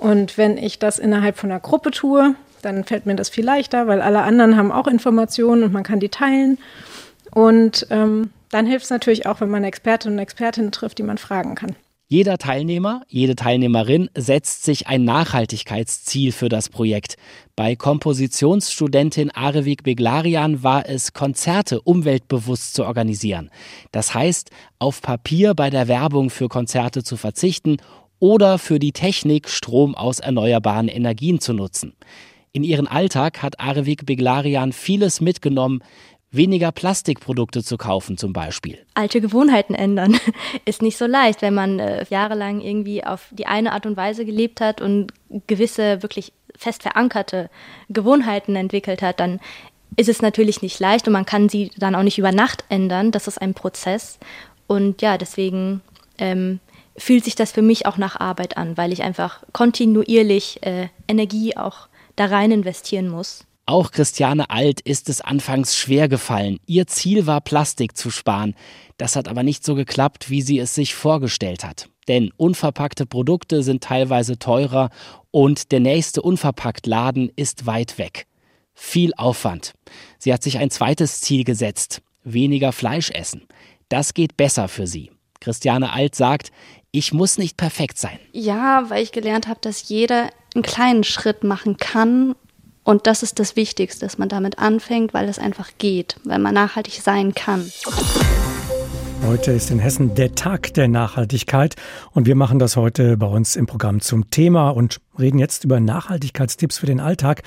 Und 0.00 0.38
wenn 0.38 0.56
ich 0.56 0.78
das 0.78 0.98
innerhalb 0.98 1.36
von 1.36 1.50
einer 1.50 1.60
Gruppe 1.60 1.90
tue, 1.90 2.34
dann 2.62 2.84
fällt 2.84 3.06
mir 3.06 3.14
das 3.16 3.28
viel 3.28 3.44
leichter, 3.44 3.86
weil 3.86 4.00
alle 4.00 4.22
anderen 4.22 4.56
haben 4.56 4.72
auch 4.72 4.86
Informationen 4.86 5.62
und 5.62 5.72
man 5.72 5.82
kann 5.82 6.00
die 6.00 6.08
teilen. 6.08 6.58
Und 7.32 7.86
ähm, 7.90 8.30
dann 8.50 8.66
hilft 8.66 8.84
es 8.84 8.90
natürlich 8.90 9.26
auch, 9.26 9.40
wenn 9.40 9.50
man 9.50 9.62
Expertinnen 9.62 10.18
und 10.18 10.22
Expertinnen 10.22 10.72
trifft, 10.72 10.98
die 10.98 11.02
man 11.02 11.18
fragen 11.18 11.54
kann. 11.54 11.76
Jeder 12.12 12.38
Teilnehmer, 12.38 13.02
jede 13.06 13.36
Teilnehmerin 13.36 14.10
setzt 14.16 14.64
sich 14.64 14.88
ein 14.88 15.04
Nachhaltigkeitsziel 15.04 16.32
für 16.32 16.48
das 16.48 16.68
Projekt. 16.68 17.14
Bei 17.54 17.76
Kompositionsstudentin 17.76 19.30
Arevik 19.30 19.84
Beglarian 19.84 20.64
war 20.64 20.88
es, 20.88 21.12
Konzerte 21.12 21.80
umweltbewusst 21.80 22.74
zu 22.74 22.84
organisieren. 22.84 23.48
Das 23.92 24.12
heißt, 24.12 24.50
auf 24.80 25.02
Papier 25.02 25.54
bei 25.54 25.70
der 25.70 25.86
Werbung 25.86 26.30
für 26.30 26.48
Konzerte 26.48 27.04
zu 27.04 27.16
verzichten 27.16 27.76
oder 28.20 28.58
für 28.58 28.78
die 28.78 28.92
Technik, 28.92 29.48
Strom 29.48 29.94
aus 29.94 30.20
erneuerbaren 30.20 30.88
Energien 30.88 31.40
zu 31.40 31.52
nutzen. 31.52 31.94
In 32.52 32.64
ihren 32.64 32.86
Alltag 32.86 33.42
hat 33.42 33.58
Arvik 33.60 34.06
Beglarian 34.06 34.72
vieles 34.72 35.20
mitgenommen, 35.20 35.82
weniger 36.30 36.70
Plastikprodukte 36.72 37.64
zu 37.64 37.76
kaufen 37.76 38.16
zum 38.16 38.32
Beispiel. 38.32 38.78
Alte 38.94 39.20
Gewohnheiten 39.20 39.74
ändern 39.74 40.18
ist 40.64 40.82
nicht 40.82 40.96
so 40.96 41.06
leicht, 41.06 41.42
wenn 41.42 41.54
man 41.54 41.78
äh, 41.78 42.04
jahrelang 42.08 42.60
irgendwie 42.60 43.04
auf 43.04 43.28
die 43.32 43.46
eine 43.46 43.72
Art 43.72 43.86
und 43.86 43.96
Weise 43.96 44.24
gelebt 44.24 44.60
hat 44.60 44.80
und 44.80 45.12
gewisse 45.46 46.02
wirklich 46.02 46.32
fest 46.56 46.82
verankerte 46.82 47.50
Gewohnheiten 47.88 48.54
entwickelt 48.54 49.02
hat, 49.02 49.18
dann 49.18 49.40
ist 49.96 50.08
es 50.08 50.22
natürlich 50.22 50.62
nicht 50.62 50.78
leicht 50.78 51.06
und 51.06 51.12
man 51.12 51.26
kann 51.26 51.48
sie 51.48 51.70
dann 51.76 51.94
auch 51.94 52.02
nicht 52.02 52.18
über 52.18 52.32
Nacht 52.32 52.64
ändern. 52.68 53.10
Das 53.10 53.26
ist 53.26 53.40
ein 53.40 53.54
Prozess. 53.54 54.18
Und 54.66 55.02
ja, 55.02 55.18
deswegen 55.18 55.80
ähm, 56.18 56.60
fühlt 57.00 57.24
sich 57.24 57.34
das 57.34 57.52
für 57.52 57.62
mich 57.62 57.86
auch 57.86 57.96
nach 57.96 58.18
Arbeit 58.18 58.56
an, 58.56 58.76
weil 58.76 58.92
ich 58.92 59.02
einfach 59.02 59.42
kontinuierlich 59.52 60.62
äh, 60.62 60.88
Energie 61.08 61.56
auch 61.56 61.88
da 62.16 62.26
rein 62.26 62.50
investieren 62.50 63.08
muss. 63.08 63.46
Auch 63.66 63.92
Christiane 63.92 64.50
Alt 64.50 64.80
ist 64.80 65.08
es 65.08 65.20
anfangs 65.20 65.76
schwer 65.76 66.08
gefallen. 66.08 66.58
Ihr 66.66 66.86
Ziel 66.88 67.26
war, 67.26 67.40
Plastik 67.40 67.96
zu 67.96 68.10
sparen. 68.10 68.54
Das 68.96 69.14
hat 69.14 69.28
aber 69.28 69.42
nicht 69.44 69.64
so 69.64 69.74
geklappt, 69.74 70.28
wie 70.28 70.42
sie 70.42 70.58
es 70.58 70.74
sich 70.74 70.94
vorgestellt 70.94 71.64
hat. 71.64 71.88
Denn 72.08 72.32
unverpackte 72.36 73.06
Produkte 73.06 73.62
sind 73.62 73.84
teilweise 73.84 74.38
teurer 74.38 74.90
und 75.30 75.70
der 75.70 75.78
nächste 75.78 76.22
Unverpacktladen 76.22 77.30
ist 77.36 77.66
weit 77.66 77.98
weg. 77.98 78.26
Viel 78.74 79.14
Aufwand. 79.14 79.74
Sie 80.18 80.32
hat 80.32 80.42
sich 80.42 80.58
ein 80.58 80.70
zweites 80.70 81.20
Ziel 81.20 81.44
gesetzt. 81.44 82.02
Weniger 82.24 82.72
Fleisch 82.72 83.10
essen. 83.10 83.46
Das 83.88 84.14
geht 84.14 84.36
besser 84.36 84.66
für 84.66 84.86
sie. 84.86 85.10
Christiane 85.40 85.92
Alt 85.92 86.14
sagt, 86.14 86.50
ich 86.92 87.12
muss 87.12 87.38
nicht 87.38 87.56
perfekt 87.56 87.98
sein. 87.98 88.18
Ja, 88.32 88.84
weil 88.88 89.02
ich 89.02 89.12
gelernt 89.12 89.46
habe, 89.46 89.60
dass 89.60 89.88
jeder 89.88 90.30
einen 90.54 90.62
kleinen 90.62 91.04
Schritt 91.04 91.44
machen 91.44 91.76
kann. 91.76 92.34
Und 92.82 93.06
das 93.06 93.22
ist 93.22 93.38
das 93.38 93.56
Wichtigste, 93.56 94.00
dass 94.00 94.18
man 94.18 94.28
damit 94.28 94.58
anfängt, 94.58 95.14
weil 95.14 95.28
es 95.28 95.38
einfach 95.38 95.70
geht, 95.78 96.16
weil 96.24 96.38
man 96.38 96.54
nachhaltig 96.54 96.94
sein 97.02 97.34
kann. 97.34 97.70
Heute 99.24 99.52
ist 99.52 99.70
in 99.70 99.78
Hessen 99.78 100.14
der 100.14 100.34
Tag 100.34 100.74
der 100.74 100.88
Nachhaltigkeit 100.88 101.76
und 102.12 102.26
wir 102.26 102.34
machen 102.34 102.58
das 102.58 102.76
heute 102.76 103.18
bei 103.18 103.26
uns 103.26 103.54
im 103.54 103.66
Programm 103.66 104.00
zum 104.00 104.30
Thema 104.30 104.70
und 104.70 105.00
reden 105.18 105.38
jetzt 105.38 105.62
über 105.62 105.78
Nachhaltigkeitstipps 105.78 106.78
für 106.78 106.86
den 106.86 107.00
Alltag. 107.00 107.42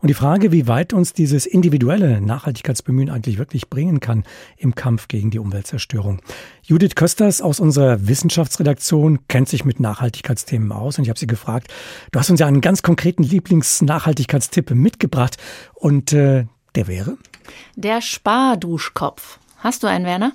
Und 0.00 0.08
die 0.08 0.14
Frage, 0.14 0.52
wie 0.52 0.68
weit 0.68 0.92
uns 0.92 1.12
dieses 1.12 1.44
individuelle 1.44 2.20
Nachhaltigkeitsbemühen 2.20 3.10
eigentlich 3.10 3.38
wirklich 3.38 3.68
bringen 3.68 3.98
kann 3.98 4.22
im 4.56 4.76
Kampf 4.76 5.08
gegen 5.08 5.30
die 5.30 5.40
Umweltzerstörung. 5.40 6.20
Judith 6.62 6.94
Kösters 6.94 7.42
aus 7.42 7.58
unserer 7.58 8.06
Wissenschaftsredaktion 8.06 9.26
kennt 9.26 9.48
sich 9.48 9.64
mit 9.64 9.80
Nachhaltigkeitsthemen 9.80 10.70
aus 10.70 10.98
und 10.98 11.04
ich 11.04 11.10
habe 11.10 11.18
sie 11.18 11.26
gefragt, 11.26 11.72
du 12.12 12.20
hast 12.20 12.30
uns 12.30 12.38
ja 12.38 12.46
einen 12.46 12.60
ganz 12.60 12.82
konkreten 12.82 13.24
Lieblingsnachhaltigkeitstipp 13.24 14.70
mitgebracht 14.70 15.36
und 15.74 16.12
äh, 16.12 16.46
der 16.76 16.86
wäre? 16.86 17.16
Der 17.74 18.00
Sparduschkopf. 18.00 19.40
Hast 19.58 19.82
du 19.82 19.88
einen, 19.88 20.04
Werner? 20.04 20.32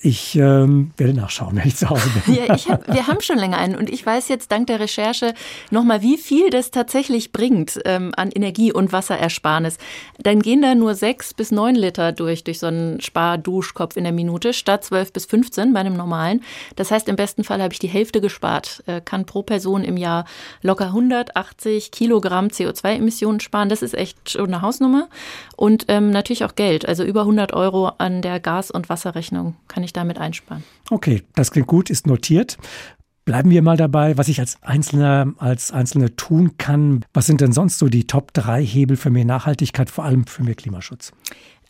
Ich 0.00 0.36
ähm, 0.36 0.92
werde 0.96 1.14
nachschauen, 1.14 1.56
wenn 1.56 1.66
ich 1.66 1.76
zu 1.76 1.90
Hause 1.90 2.08
bin. 2.24 2.34
Ja, 2.34 2.56
hab, 2.56 2.92
wir 2.92 3.06
haben 3.06 3.20
schon 3.20 3.38
länger 3.38 3.58
einen 3.58 3.74
und 3.74 3.90
ich 3.90 4.04
weiß 4.04 4.28
jetzt 4.28 4.52
dank 4.52 4.68
der 4.68 4.80
Recherche 4.80 5.34
nochmal, 5.70 6.02
wie 6.02 6.16
viel 6.16 6.50
das 6.50 6.70
tatsächlich 6.70 7.32
bringt 7.32 7.80
ähm, 7.84 8.12
an 8.16 8.30
Energie- 8.30 8.72
und 8.72 8.92
Wasserersparnis. 8.92 9.78
Dann 10.18 10.40
gehen 10.40 10.62
da 10.62 10.74
nur 10.74 10.94
sechs 10.94 11.34
bis 11.34 11.50
neun 11.50 11.74
Liter 11.74 12.12
durch, 12.12 12.44
durch 12.44 12.60
so 12.60 12.66
einen 12.68 13.00
Sparduschkopf 13.00 13.96
in 13.96 14.04
der 14.04 14.12
Minute, 14.12 14.52
statt 14.52 14.84
zwölf 14.84 15.12
bis 15.12 15.26
15 15.26 15.72
bei 15.72 15.80
einem 15.80 15.96
normalen. 15.96 16.42
Das 16.76 16.90
heißt, 16.90 17.08
im 17.08 17.16
besten 17.16 17.42
Fall 17.42 17.60
habe 17.60 17.72
ich 17.72 17.80
die 17.80 17.88
Hälfte 17.88 18.20
gespart, 18.20 18.84
äh, 18.86 19.00
kann 19.00 19.26
pro 19.26 19.42
Person 19.42 19.82
im 19.82 19.96
Jahr 19.96 20.26
locker 20.62 20.86
180 20.86 21.90
Kilogramm 21.90 22.48
CO2-Emissionen 22.48 23.40
sparen. 23.40 23.68
Das 23.68 23.82
ist 23.82 23.94
echt 23.94 24.30
schon 24.30 24.46
eine 24.46 24.62
Hausnummer. 24.62 25.08
Und 25.56 25.86
ähm, 25.88 26.10
natürlich 26.10 26.44
auch 26.44 26.54
Geld, 26.54 26.86
also 26.86 27.02
über 27.02 27.22
100 27.22 27.52
Euro 27.52 27.90
an 27.98 28.22
der 28.22 28.38
Gas- 28.38 28.70
und 28.70 28.88
Wasserrechnung 28.88 29.56
kann 29.66 29.82
ich 29.82 29.87
ich 29.88 29.92
damit 29.92 30.18
einsparen. 30.18 30.62
Okay, 30.90 31.22
das 31.34 31.50
klingt 31.50 31.66
gut, 31.66 31.90
ist 31.90 32.06
notiert. 32.06 32.56
Bleiben 33.24 33.50
wir 33.50 33.60
mal 33.60 33.76
dabei, 33.76 34.16
was 34.16 34.28
ich 34.28 34.40
als 34.40 34.56
Einzelner, 34.62 35.34
als 35.36 35.70
Einzelne 35.70 36.16
tun 36.16 36.56
kann. 36.56 37.04
Was 37.12 37.26
sind 37.26 37.42
denn 37.42 37.52
sonst 37.52 37.78
so 37.78 37.88
die 37.88 38.06
Top 38.06 38.32
3 38.32 38.64
Hebel 38.64 38.96
für 38.96 39.10
mehr 39.10 39.26
Nachhaltigkeit, 39.26 39.90
vor 39.90 40.04
allem 40.04 40.26
für 40.26 40.42
mehr 40.42 40.54
Klimaschutz? 40.54 41.12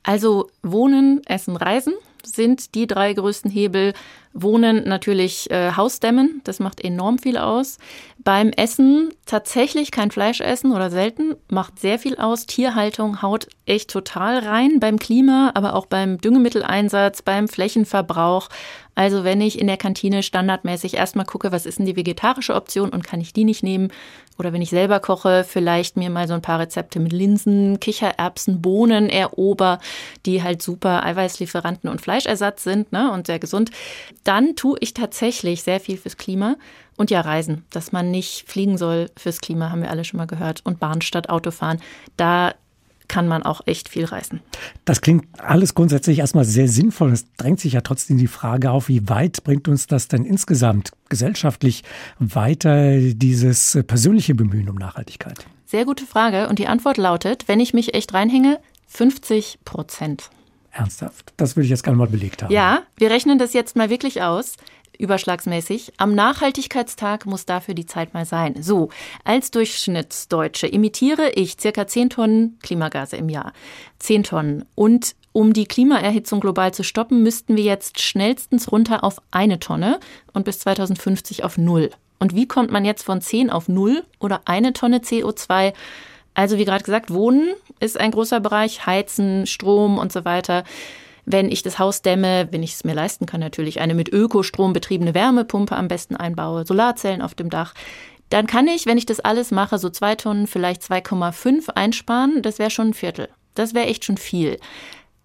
Also 0.05 0.51
Wohnen, 0.63 1.21
Essen, 1.27 1.57
Reisen 1.57 1.95
sind 2.35 2.75
die 2.75 2.87
drei 2.87 3.13
größten 3.13 3.51
Hebel. 3.51 3.95
Wohnen 4.35 4.85
natürlich 4.85 5.51
äh, 5.51 5.73
Hausdämmen, 5.73 6.43
das 6.45 6.61
macht 6.61 6.81
enorm 6.83 7.19
viel 7.19 7.39
aus. 7.39 7.79
Beim 8.19 8.51
Essen 8.51 9.15
tatsächlich 9.27 9.91
kein 9.91 10.11
Fleisch 10.11 10.41
essen 10.41 10.73
oder 10.73 10.91
selten, 10.91 11.35
macht 11.51 11.79
sehr 11.79 11.99
viel 11.99 12.17
aus. 12.17 12.47
Tierhaltung 12.47 13.23
haut 13.23 13.49
echt 13.65 13.91
total 13.91 14.39
rein 14.39 14.81
beim 14.81 14.99
Klima, 14.99 15.53
aber 15.55 15.75
auch 15.75 15.87
beim 15.87 16.19
Düngemitteleinsatz, 16.19 17.23
beim 17.23 17.49
Flächenverbrauch. 17.49 18.49
Also 18.95 19.23
wenn 19.23 19.41
ich 19.41 19.61
in 19.61 19.69
der 19.69 19.77
Kantine 19.77 20.25
standardmäßig 20.25 20.95
erstmal 20.95 21.25
gucke, 21.25 21.53
was 21.53 21.67
ist 21.67 21.79
denn 21.79 21.87
die 21.87 21.95
vegetarische 21.95 22.55
Option 22.55 22.91
und 22.91 23.05
kann 23.05 23.21
ich 23.21 23.33
die 23.33 23.45
nicht 23.45 23.63
nehmen? 23.63 23.93
Oder 24.39 24.53
wenn 24.53 24.63
ich 24.63 24.71
selber 24.71 24.99
koche, 24.99 25.45
vielleicht 25.49 25.97
mir 25.97 26.11
mal 26.11 26.27
so 26.27 26.35
ein 26.35 26.43
paar 26.43 26.59
Rezepte 26.59 26.99
mit 26.99 27.13
Linsen, 27.13 27.79
Kichererbsen, 27.79 28.61
Bohnen 28.61 29.09
erober, 29.09 29.79
die 30.27 30.43
halt 30.43 30.63
super 30.63 31.05
Eiweißlieferanten 31.05 31.89
und 31.89 32.01
Fleischersatz 32.21 32.65
sind 32.65 32.93
ne, 32.93 33.13
und 33.13 33.27
sehr 33.27 33.39
gesund 33.39 33.71
dann 34.25 34.57
tue 34.57 34.77
ich 34.81 34.95
tatsächlich 34.95 35.63
sehr 35.63 35.81
viel 35.81 35.97
fürs 35.97 36.17
Klima. 36.17 36.57
Und 36.97 37.11
ja, 37.11 37.21
Reisen, 37.21 37.65
dass 37.71 37.93
man 37.93 38.11
nicht 38.11 38.45
fliegen 38.47 38.77
soll 38.77 39.11
fürs 39.17 39.41
Klima, 39.41 39.71
haben 39.71 39.83
wir 39.83 39.91
alle 39.91 40.05
schon 40.05 40.19
mal 40.19 40.27
gehört. 40.27 40.61
Und 40.65 40.81
Bahn 40.81 41.01
statt 41.01 41.31
Autofahren. 41.31 41.81
Da 42.17 42.55
kann 43.07 43.27
man 43.27 43.43
auch 43.43 43.63
echt 43.65 43.89
viel 43.89 44.05
reisen. 44.05 44.41
Das 44.85 45.01
klingt 45.01 45.25
alles 45.41 45.75
grundsätzlich 45.75 46.19
erstmal 46.19 46.45
sehr 46.45 46.69
sinnvoll. 46.69 47.13
Es 47.13 47.25
drängt 47.39 47.59
sich 47.59 47.73
ja 47.73 47.81
trotzdem 47.81 48.19
die 48.19 48.27
Frage 48.27 48.71
auf, 48.71 48.89
wie 48.89 49.09
weit 49.09 49.45
bringt 49.45 49.67
uns 49.67 49.87
das 49.87 50.09
denn 50.09 50.27
insgesamt 50.27 50.91
gesellschaftlich 51.09 51.85
weiter, 52.19 52.99
dieses 52.99 53.79
persönliche 53.87 54.35
Bemühen 54.35 54.69
um 54.69 54.77
Nachhaltigkeit? 54.77 55.47
Sehr 55.65 55.87
gute 55.87 56.05
Frage. 56.05 56.51
Und 56.51 56.59
die 56.59 56.67
Antwort 56.67 56.99
lautet, 56.99 57.49
wenn 57.49 57.61
ich 57.61 57.73
mich 57.73 57.95
echt 57.95 58.13
reinhänge, 58.13 58.61
50 58.89 59.61
Prozent. 59.65 60.29
Ernsthaft? 60.79 61.33
Das 61.37 61.57
würde 61.57 61.65
ich 61.65 61.71
jetzt 61.71 61.83
gerne 61.83 61.99
mal 61.99 62.07
belegt 62.07 62.43
haben. 62.43 62.53
Ja, 62.53 62.83
wir 62.97 63.11
rechnen 63.11 63.39
das 63.39 63.53
jetzt 63.53 63.77
mal 63.77 63.91
wirklich 63.91 64.23
aus 64.23 64.57
überschlagsmäßig. 64.99 65.93
Am 65.97 66.15
Nachhaltigkeitstag 66.15 67.25
muss 67.25 67.47
dafür 67.47 67.75
die 67.75 67.87
Zeit 67.87 68.15
mal 68.15 68.27
sein. 68.27 68.63
So, 68.63 68.91
als 69.25 69.51
Durchschnittsdeutsche 69.51 70.71
emitiere 70.71 71.31
ich 71.31 71.57
circa 71.59 71.87
10 71.87 72.11
Tonnen 72.11 72.59
Klimagase 72.63 73.17
im 73.17 73.29
Jahr. 73.29 73.53
10 74.01 74.25
Tonnen. 74.25 74.65
Und 74.75 75.15
um 75.33 75.53
die 75.53 75.67
Klimaerhitzung 75.67 76.41
global 76.41 76.75
zu 76.75 76.83
stoppen, 76.83 77.23
müssten 77.23 77.57
wir 77.57 77.65
jetzt 77.65 78.01
schnellstens 78.01 78.73
runter 78.73 79.05
auf 79.05 79.23
eine 79.31 79.61
Tonne 79.61 80.01
und 80.33 80.45
bis 80.45 80.59
2050 80.61 81.45
auf 81.45 81.59
null. 81.59 81.91
Und 82.19 82.35
wie 82.35 82.49
kommt 82.49 82.73
man 82.73 82.85
jetzt 82.85 83.05
von 83.05 83.21
10 83.21 83.51
auf 83.51 83.69
null 83.69 84.05
oder 84.19 84.43
eine 84.47 84.73
Tonne 84.73 84.99
CO2? 84.99 85.73
Also 86.39 86.57
wie 86.57 86.65
gerade 86.65 86.85
gesagt, 86.85 87.13
Wohnen 87.13 87.53
ist 87.81 87.99
ein 87.99 88.13
großer 88.13 88.39
Bereich, 88.39 88.87
Heizen, 88.87 89.45
Strom 89.45 89.99
und 89.99 90.13
so 90.13 90.25
weiter. 90.25 90.63
Wenn 91.25 91.51
ich 91.51 91.65
das 91.65 91.81
Haus 91.81 92.01
dämme, 92.01 92.47
wenn 92.53 92.63
ich 92.63 92.75
es 92.75 92.85
mir 92.85 92.95
leisten 92.95 93.27
kann, 93.27 93.41
natürlich 93.41 93.81
eine 93.81 93.97
mit 93.97 94.13
Ökostrom 94.13 94.73
betriebene 94.73 95.15
Wärmepumpe 95.15 95.75
am 95.75 95.89
besten 95.89 96.15
einbaue, 96.15 96.65
Solarzellen 96.65 97.23
auf 97.23 97.35
dem 97.35 97.51
Dach, 97.51 97.75
dann 98.31 98.47
kann 98.47 98.69
ich, 98.69 98.87
wenn 98.87 98.99
ich 98.99 99.05
das 99.05 99.19
alles 99.19 99.51
mache, 99.51 99.79
so 99.79 99.91
zwei 99.91 100.15
Tonnen, 100.15 100.47
vielleicht 100.47 100.83
2,5 100.83 101.71
einsparen. 101.71 102.41
Das 102.41 102.61
wäre 102.61 102.71
schon 102.71 102.91
ein 102.91 102.95
Viertel. 102.95 103.29
Das 103.57 103.75
wäre 103.75 103.87
echt 103.87 104.05
schon 104.05 104.17
viel. 104.17 104.61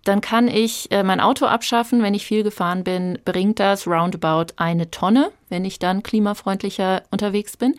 Dann 0.06 0.20
kann 0.20 0.48
ich 0.48 0.92
äh, 0.92 1.04
mein 1.04 1.20
Auto 1.20 1.46
abschaffen, 1.46 2.02
wenn 2.02 2.16
ich 2.16 2.26
viel 2.26 2.42
gefahren 2.42 2.84
bin, 2.84 3.20
bringt 3.24 3.60
das 3.60 3.86
roundabout 3.86 4.54
eine 4.56 4.90
Tonne, 4.90 5.32
wenn 5.50 5.64
ich 5.64 5.78
dann 5.78 6.02
klimafreundlicher 6.02 7.04
unterwegs 7.12 7.56
bin. 7.56 7.76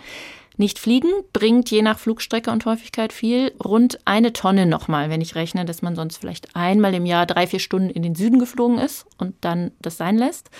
Nicht 0.56 0.78
fliegen 0.78 1.08
bringt 1.32 1.68
je 1.73 1.82
nach 1.82 1.99
Flugstrecke 1.99 2.52
und 2.52 2.64
Häufigkeit 2.64 3.12
viel, 3.12 3.52
rund 3.64 3.99
eine 4.04 4.32
Tonne 4.32 4.66
nochmal, 4.66 5.11
wenn 5.11 5.20
ich 5.20 5.34
rechne, 5.34 5.64
dass 5.64 5.82
man 5.82 5.96
sonst 5.96 6.18
vielleicht 6.18 6.54
einmal 6.54 6.94
im 6.94 7.06
Jahr 7.06 7.26
drei, 7.26 7.49
vier 7.49 7.58
Stunden 7.58 7.90
in 7.90 8.04
den 8.04 8.14
Süden 8.14 8.38
geflogen 8.38 8.78
ist 8.78 9.04
und 9.18 9.34
dann 9.40 9.73
das 9.80 9.96
sein 9.96 10.16
lässt, 10.16 10.50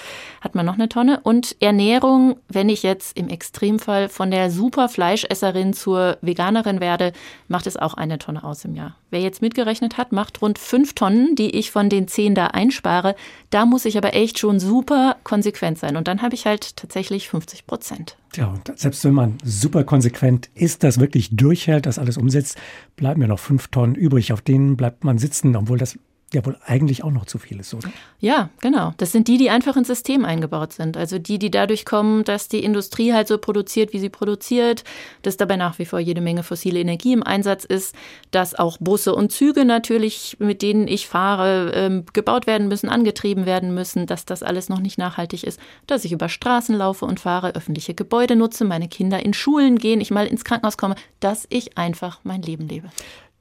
hat 0.41 0.57
man 0.57 0.67
noch 0.67 0.75
eine 0.75 0.89
Tonne. 0.89 1.21
Und 1.23 1.55
Ernährung, 1.61 2.37
wenn 2.49 2.69
ich 2.69 2.83
jetzt 2.83 3.17
im 3.17 3.29
Extremfall 3.29 4.09
von 4.09 4.33
der 4.33 4.51
super 4.51 4.89
Fleischesserin 4.89 5.75
zur 5.75 6.19
Veganerin 6.23 6.81
werde, 6.81 7.13
macht 7.47 7.69
es 7.69 7.77
auch 7.77 7.95
eine 7.95 8.19
Tonne 8.19 8.43
aus 8.43 8.65
im 8.65 8.75
Jahr. 8.75 8.97
Wer 9.11 9.21
jetzt 9.21 9.43
mitgerechnet 9.43 9.97
hat, 9.97 10.11
macht 10.11 10.43
rund 10.43 10.59
fünf 10.59 10.95
Tonnen, 10.95 11.37
die 11.37 11.51
ich 11.51 11.71
von 11.71 11.89
den 11.89 12.09
zehn 12.09 12.35
da 12.35 12.49
einspare. 12.49 13.15
Da 13.51 13.65
muss 13.65 13.85
ich 13.85 13.97
aber 13.97 14.15
echt 14.15 14.41
schon 14.41 14.59
super 14.59 15.19
konsequent 15.23 15.79
sein. 15.79 15.97
Und 15.97 16.09
dann 16.09 16.21
habe 16.21 16.35
ich 16.35 16.47
halt 16.47 16.77
tatsächlich 16.77 17.29
50 17.29 17.69
Prozent. 17.69 18.17
Ja, 18.37 18.49
und 18.49 18.73
selbst 18.77 19.05
wenn 19.05 19.15
man 19.15 19.39
super 19.45 19.85
konsequent 19.85 20.51
ist, 20.55 20.83
das 20.83 20.99
wirklich 20.99 21.37
durchhält, 21.37 21.87
das 21.87 21.99
alles 21.99 22.17
umsetzt, 22.17 22.59
bleiben 22.97 23.21
ja 23.23 23.29
noch 23.29 23.39
fünf 23.39 23.69
Tonnen 23.69 23.95
übrig. 23.95 24.33
Auf 24.33 24.43
denen 24.43 24.77
bleibt 24.77 25.05
man 25.05 25.19
sitzen, 25.19 25.55
obwohl 25.57 25.79
das 25.79 25.99
ja 26.35 26.45
wohl 26.45 26.57
eigentlich 26.65 27.05
auch 27.05 27.11
noch 27.11 27.27
zu 27.27 27.39
viel 27.39 27.61
ist, 27.61 27.73
oder? 27.75 27.89
Ja, 28.21 28.51
genau. 28.61 28.93
Das 28.97 29.13
sind 29.13 29.29
die, 29.29 29.39
die 29.39 29.51
einfach 29.51 29.77
ins 29.77 29.89
System 29.89 30.25
eingebaut 30.25 30.73
sind. 30.73 30.97
Also 30.97 31.19
die, 31.19 31.39
die 31.39 31.51
dadurch 31.51 31.85
kommen, 31.85 32.25
dass 32.25 32.49
die 32.49 32.63
Industrie 32.63 33.13
halt 33.13 33.29
so 33.29 33.39
produziert, 33.39 33.93
wie 33.93 33.99
sie 33.99 34.09
produziert, 34.09 34.85
dass 35.23 35.37
dabei 35.37 35.57
nach 35.57 35.79
wie 35.79 35.85
vor 35.85 35.99
jede 35.99 36.21
Menge 36.21 36.43
fossile 36.43 36.81
Energie 36.81 37.13
im 37.13 37.23
Einsatz 37.23 37.65
ist, 37.65 37.95
dass 38.31 38.55
auch 38.55 38.79
Busse 38.79 39.15
und 39.15 39.33
Züge 39.33 39.65
natürlich, 39.65 40.37
mit 40.39 40.63
denen 40.63 40.89
ich 40.89 41.09
fahre, 41.09 41.73
ähm, 41.75 42.05
gebaut 42.13 42.47
werden 42.47 42.69
müssen, 42.69 42.89
angetrieben 42.89 43.47
werden 43.47 43.75
müssen, 43.75 44.07
dass 44.07 44.25
das 44.25 44.43
alles 44.43 44.69
noch 44.69 44.81
nicht 44.81 44.99
nachhaltig 44.99 45.45
ist, 45.45 45.61
dass 45.87 46.05
ich 46.05 46.13
über 46.13 46.29
Straßen 46.29 46.75
laufe 46.75 47.05
und 47.05 47.21
fahre, 47.21 47.55
öffentliche 47.55 47.95
Gebäude 47.95 48.37
nutze, 48.37 48.65
meine 48.65 48.89
Kinder 48.89 49.25
in 49.25 49.35
Schulen 49.35 49.79
gehen, 49.79 50.01
ich 50.01 50.11
mal 50.11 50.27
ins 50.27 50.45
Krankenhaus 50.45 50.77
komme, 50.77 50.97
dass 51.21 51.47
ich 51.51 51.79
einfach 51.79 52.21
mein 52.25 52.43
Leben 52.43 52.69
lebe. 52.69 52.91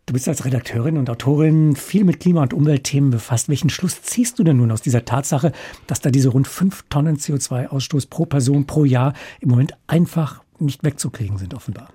Du 0.05 0.13
bist 0.13 0.27
als 0.27 0.43
Redakteurin 0.43 0.97
und 0.97 1.09
Autorin 1.09 1.77
viel 1.77 2.03
mit 2.03 2.19
Klima- 2.19 2.41
und 2.41 2.53
Umweltthemen 2.53 3.09
befasst. 3.09 3.47
Welchen 3.47 3.69
Schluss 3.69 4.01
ziehst 4.01 4.37
du 4.37 4.43
denn 4.43 4.57
nun 4.57 4.71
aus 4.71 4.81
dieser 4.81 5.05
Tatsache, 5.05 5.53
dass 5.87 6.01
da 6.01 6.09
diese 6.09 6.29
rund 6.29 6.45
fünf 6.47 6.83
Tonnen 6.89 7.17
CO2-Ausstoß 7.17 8.09
pro 8.09 8.25
Person 8.25 8.67
pro 8.67 8.83
Jahr 8.83 9.13
im 9.39 9.49
Moment 9.49 9.73
einfach 9.87 10.43
nicht 10.59 10.83
wegzukriegen 10.83 11.37
sind, 11.37 11.53
offenbar? 11.53 11.89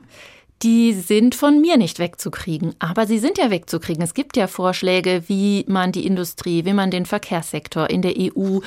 die 0.63 0.93
sind 0.93 1.35
von 1.35 1.61
mir 1.61 1.77
nicht 1.77 1.99
wegzukriegen. 1.99 2.75
Aber 2.79 3.07
sie 3.07 3.19
sind 3.19 3.39
ja 3.39 3.51
wegzukriegen. 3.51 4.03
Es 4.03 4.15
gibt 4.15 4.37
ja 4.37 4.47
Vorschläge, 4.47 5.23
wie 5.29 5.65
man 5.69 5.93
die 5.93 6.07
Industrie, 6.07 6.65
wie 6.65 6.73
man 6.73 6.91
den 6.91 7.07
Verkehrssektor 7.07 7.89
in 7.89 8.03
der 8.03 8.15
EU 8.19 8.59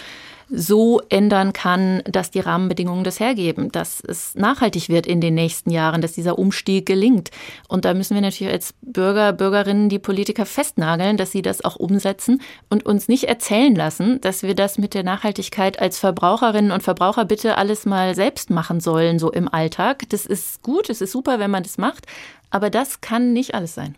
so 0.51 1.01
ändern 1.09 1.53
kann, 1.53 2.01
dass 2.05 2.29
die 2.29 2.41
Rahmenbedingungen 2.41 3.03
das 3.03 3.19
hergeben, 3.19 3.71
dass 3.71 4.01
es 4.01 4.35
nachhaltig 4.35 4.89
wird 4.89 5.07
in 5.07 5.21
den 5.21 5.33
nächsten 5.33 5.71
Jahren, 5.71 6.01
dass 6.01 6.13
dieser 6.13 6.37
Umstieg 6.37 6.85
gelingt. 6.85 7.31
Und 7.67 7.85
da 7.85 7.93
müssen 7.93 8.15
wir 8.15 8.21
natürlich 8.21 8.51
als 8.51 8.73
Bürger, 8.81 9.33
Bürgerinnen 9.33 9.89
die 9.89 9.99
Politiker 9.99 10.45
festnageln, 10.45 11.17
dass 11.17 11.31
sie 11.31 11.41
das 11.41 11.63
auch 11.63 11.77
umsetzen 11.77 12.41
und 12.69 12.85
uns 12.85 13.07
nicht 13.07 13.25
erzählen 13.25 13.75
lassen, 13.75 14.19
dass 14.21 14.43
wir 14.43 14.53
das 14.53 14.77
mit 14.77 14.93
der 14.93 15.03
Nachhaltigkeit 15.03 15.79
als 15.79 15.99
Verbraucherinnen 15.99 16.71
und 16.71 16.83
Verbraucher 16.83 17.25
bitte 17.25 17.57
alles 17.57 17.85
mal 17.85 18.13
selbst 18.13 18.49
machen 18.49 18.81
sollen, 18.81 19.19
so 19.19 19.31
im 19.31 19.51
Alltag. 19.51 20.03
Das 20.09 20.25
ist 20.25 20.61
gut, 20.61 20.89
es 20.89 21.01
ist 21.01 21.11
super, 21.11 21.39
wenn 21.39 21.51
man 21.51 21.63
das 21.63 21.77
macht, 21.77 22.05
aber 22.49 22.69
das 22.69 23.01
kann 23.01 23.33
nicht 23.33 23.55
alles 23.55 23.73
sein. 23.73 23.95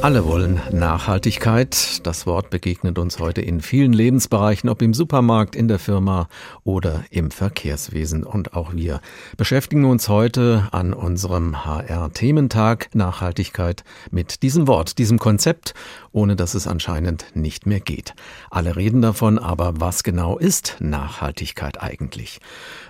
Alle 0.00 0.24
wollen 0.24 0.60
Nachhaltigkeit. 0.70 2.06
Das 2.06 2.24
Wort 2.24 2.50
begegnet 2.50 3.00
uns 3.00 3.18
heute 3.18 3.40
in 3.40 3.60
vielen 3.60 3.92
Lebensbereichen, 3.92 4.70
ob 4.70 4.80
im 4.80 4.94
Supermarkt, 4.94 5.56
in 5.56 5.66
der 5.66 5.80
Firma 5.80 6.28
oder 6.62 7.02
im 7.10 7.32
Verkehrswesen. 7.32 8.22
Und 8.22 8.54
auch 8.54 8.74
wir 8.74 9.00
beschäftigen 9.36 9.84
uns 9.84 10.08
heute 10.08 10.68
an 10.70 10.92
unserem 10.92 11.64
HR-Thementag 11.64 12.94
Nachhaltigkeit 12.94 13.82
mit 14.12 14.44
diesem 14.44 14.68
Wort, 14.68 14.98
diesem 14.98 15.18
Konzept, 15.18 15.74
ohne 16.12 16.36
dass 16.36 16.54
es 16.54 16.68
anscheinend 16.68 17.26
nicht 17.34 17.66
mehr 17.66 17.80
geht. 17.80 18.14
Alle 18.50 18.76
reden 18.76 19.02
davon, 19.02 19.40
aber 19.40 19.80
was 19.80 20.04
genau 20.04 20.38
ist 20.38 20.76
Nachhaltigkeit 20.78 21.82
eigentlich? 21.82 22.38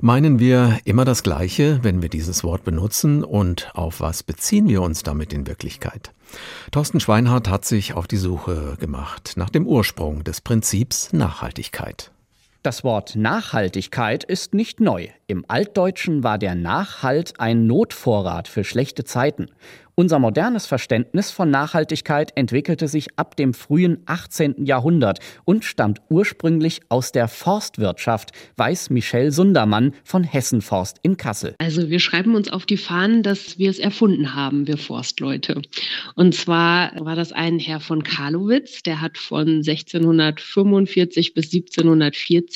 Meinen 0.03 0.39
wir 0.39 0.79
immer 0.85 1.07
das 1.07 1.23
Gleiche, 1.23 1.81
wenn 1.83 2.03
wir 2.03 2.11
dieses 2.11 2.45
Wort 2.45 2.65
benutzen 2.65 3.25
und 3.25 3.71
auf 3.75 4.01
was 4.01 4.23
beziehen 4.23 4.69
wir 4.69 4.83
uns 4.83 5.03
damit 5.05 5.33
in 5.33 5.47
Wirklichkeit? 5.47 6.13
Thorsten 6.71 7.01
Schweinhardt 7.01 7.49
hat 7.49 7.65
sich 7.65 7.95
auf 7.95 8.07
die 8.07 8.17
Suche 8.17 8.77
gemacht 8.79 9.33
nach 9.37 9.51
dem 9.51 9.67
Ursprung 9.67 10.25
des 10.25 10.41
Prinzips 10.41 11.13
Nachhaltigkeit. 11.13 12.11
Das 12.69 12.85
Wort 12.85 13.17
Nachhaltigkeit 13.17 14.25
ist 14.25 14.53
nicht 14.53 14.79
neu. 14.79 15.09
Im 15.27 15.47
Altdeutschen 15.49 16.23
war 16.23 16.37
der 16.37 16.55
Nachhalt 16.55 17.41
ein 17.41 17.67
Notvorrat 17.67 18.47
für 18.47 18.63
schlechte 18.63 19.05
Zeiten. 19.05 19.47
Unser 19.99 20.21
modernes 20.21 20.67
Verständnis 20.67 21.33
von 21.33 21.51
Nachhaltigkeit 21.51 22.31
entwickelte 22.37 22.87
sich 22.87 23.19
ab 23.19 23.35
dem 23.35 23.53
frühen 23.53 23.99
18. 24.07 24.65
Jahrhundert 24.65 25.19
und 25.45 25.65
stammt 25.65 25.99
ursprünglich 26.09 26.83
aus 26.89 27.11
der 27.11 27.27
Forstwirtschaft, 27.27 28.31
weiß 28.57 28.91
Michelle 28.91 29.33
Sundermann 29.33 29.95
von 30.05 30.23
Hessenforst 30.23 30.99
in 31.03 31.17
Kassel. 31.17 31.57
Also 31.59 31.91
wir 31.91 31.99
schreiben 31.99 32.37
uns 32.37 32.49
auf 32.49 32.65
die 32.65 32.77
Fahnen, 32.77 33.25
dass 33.25 33.59
wir 33.59 33.71
es 33.71 33.81
erfunden 33.81 34.37
haben, 34.37 34.69
wir 34.69 34.79
Forstleute. 34.79 35.63
Und 36.15 36.33
zwar 36.33 36.93
war 37.05 37.17
das 37.17 37.33
ein 37.33 37.59
Herr 37.59 37.81
von 37.81 38.05
Karlowitz, 38.05 38.85
der 38.85 39.01
hat 39.01 39.19
von 39.19 39.49
1645 39.67 41.35
bis 41.35 41.51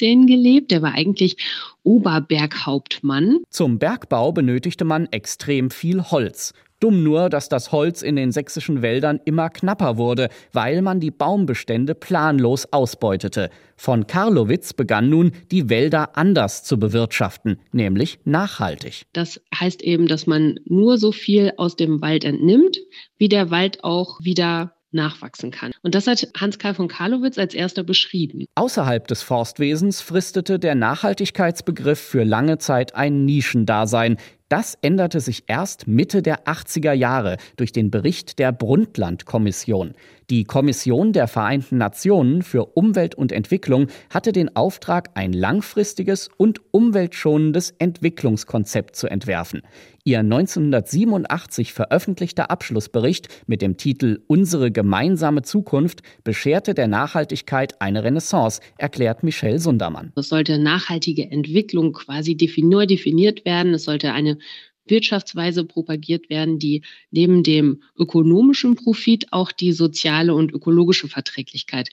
1714 0.02 0.26
gelebt. 0.26 0.70
Der 0.70 0.82
war 0.82 0.94
eigentlich 0.94 1.36
Oberberghauptmann. 1.82 3.38
Zum 3.48 3.78
Bergbau 3.78 4.32
benötigte 4.32 4.84
man 4.84 5.06
extrem 5.06 5.70
viel 5.70 6.02
Holz. 6.02 6.52
Dumm 6.80 7.04
nur, 7.04 7.30
dass 7.30 7.48
das 7.48 7.70
Holz 7.70 8.02
in 8.02 8.16
den 8.16 8.32
sächsischen 8.32 8.82
Wäldern 8.82 9.20
immer 9.24 9.50
knapper 9.50 9.98
wurde, 9.98 10.30
weil 10.52 10.82
man 10.82 10.98
die 10.98 11.12
Baumbestände 11.12 11.94
planlos 11.94 12.72
ausbeutete. 12.72 13.50
Von 13.76 14.08
Karlowitz 14.08 14.72
begann 14.72 15.08
nun, 15.08 15.30
die 15.52 15.70
Wälder 15.70 16.16
anders 16.16 16.64
zu 16.64 16.80
bewirtschaften, 16.80 17.60
nämlich 17.70 18.18
nachhaltig. 18.24 19.04
Das 19.12 19.40
heißt 19.54 19.80
eben, 19.82 20.08
dass 20.08 20.26
man 20.26 20.58
nur 20.64 20.98
so 20.98 21.12
viel 21.12 21.52
aus 21.56 21.76
dem 21.76 22.02
Wald 22.02 22.24
entnimmt, 22.24 22.80
wie 23.16 23.28
der 23.28 23.52
Wald 23.52 23.84
auch 23.84 24.18
wieder 24.20 24.74
nachwachsen 24.92 25.50
kann. 25.50 25.72
Und 25.82 25.94
das 25.94 26.06
hat 26.06 26.28
Hans-Karl 26.36 26.74
von 26.74 26.88
Karlowitz 26.88 27.38
als 27.38 27.54
erster 27.54 27.82
beschrieben. 27.82 28.46
Außerhalb 28.54 29.06
des 29.06 29.22
Forstwesens 29.22 30.00
fristete 30.00 30.58
der 30.58 30.74
Nachhaltigkeitsbegriff 30.74 32.00
für 32.00 32.24
lange 32.24 32.58
Zeit 32.58 32.94
ein 32.94 33.24
Nischendasein. 33.24 34.16
Das 34.48 34.76
änderte 34.82 35.20
sich 35.20 35.44
erst 35.46 35.86
Mitte 35.88 36.20
der 36.20 36.44
80er 36.44 36.92
Jahre 36.92 37.38
durch 37.56 37.72
den 37.72 37.90
Bericht 37.90 38.38
der 38.38 38.52
Brundtland-Kommission. 38.52 39.94
Die 40.30 40.44
Kommission 40.44 41.12
der 41.12 41.28
Vereinten 41.28 41.78
Nationen 41.78 42.42
für 42.42 42.66
Umwelt 42.76 43.14
und 43.14 43.32
Entwicklung 43.32 43.88
hatte 44.10 44.32
den 44.32 44.54
Auftrag, 44.56 45.10
ein 45.14 45.32
langfristiges 45.32 46.28
und 46.36 46.60
umweltschonendes 46.72 47.74
Entwicklungskonzept 47.78 48.96
zu 48.96 49.08
entwerfen. 49.08 49.62
Ihr 50.04 50.18
1987 50.18 51.72
veröffentlichter 51.72 52.50
Abschlussbericht 52.50 53.28
mit 53.46 53.62
dem 53.62 53.76
Titel 53.76 54.20
Unsere 54.26 54.72
gemeinsame 54.72 55.42
Zukunft 55.42 56.02
bescherte 56.24 56.74
der 56.74 56.88
Nachhaltigkeit 56.88 57.80
eine 57.80 58.02
Renaissance, 58.02 58.60
erklärt 58.78 59.22
Michelle 59.22 59.60
Sundermann. 59.60 60.12
Es 60.16 60.28
sollte 60.28 60.58
nachhaltige 60.58 61.30
Entwicklung 61.30 61.92
quasi 61.92 62.36
definiert 62.36 63.44
werden. 63.44 63.74
Es 63.74 63.84
sollte 63.84 64.12
eine 64.12 64.38
Wirtschaftsweise 64.86 65.64
propagiert 65.64 66.30
werden, 66.30 66.58
die 66.58 66.82
neben 67.10 67.42
dem 67.42 67.82
ökonomischen 67.98 68.74
Profit 68.74 69.26
auch 69.32 69.52
die 69.52 69.72
soziale 69.72 70.34
und 70.34 70.52
ökologische 70.52 71.08
Verträglichkeit 71.08 71.90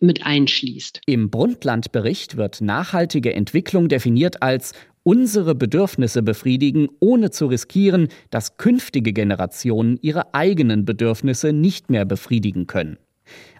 mit 0.00 0.24
einschließt. 0.24 1.00
Im 1.06 1.30
Brundtland-Bericht 1.30 2.36
wird 2.36 2.60
nachhaltige 2.60 3.34
Entwicklung 3.34 3.88
definiert 3.88 4.42
als 4.42 4.72
unsere 5.02 5.54
Bedürfnisse 5.54 6.22
befriedigen, 6.22 6.88
ohne 7.00 7.30
zu 7.30 7.46
riskieren, 7.46 8.08
dass 8.30 8.56
künftige 8.56 9.12
Generationen 9.12 9.98
ihre 10.00 10.34
eigenen 10.34 10.84
Bedürfnisse 10.84 11.52
nicht 11.52 11.90
mehr 11.90 12.04
befriedigen 12.04 12.66
können. 12.66 12.98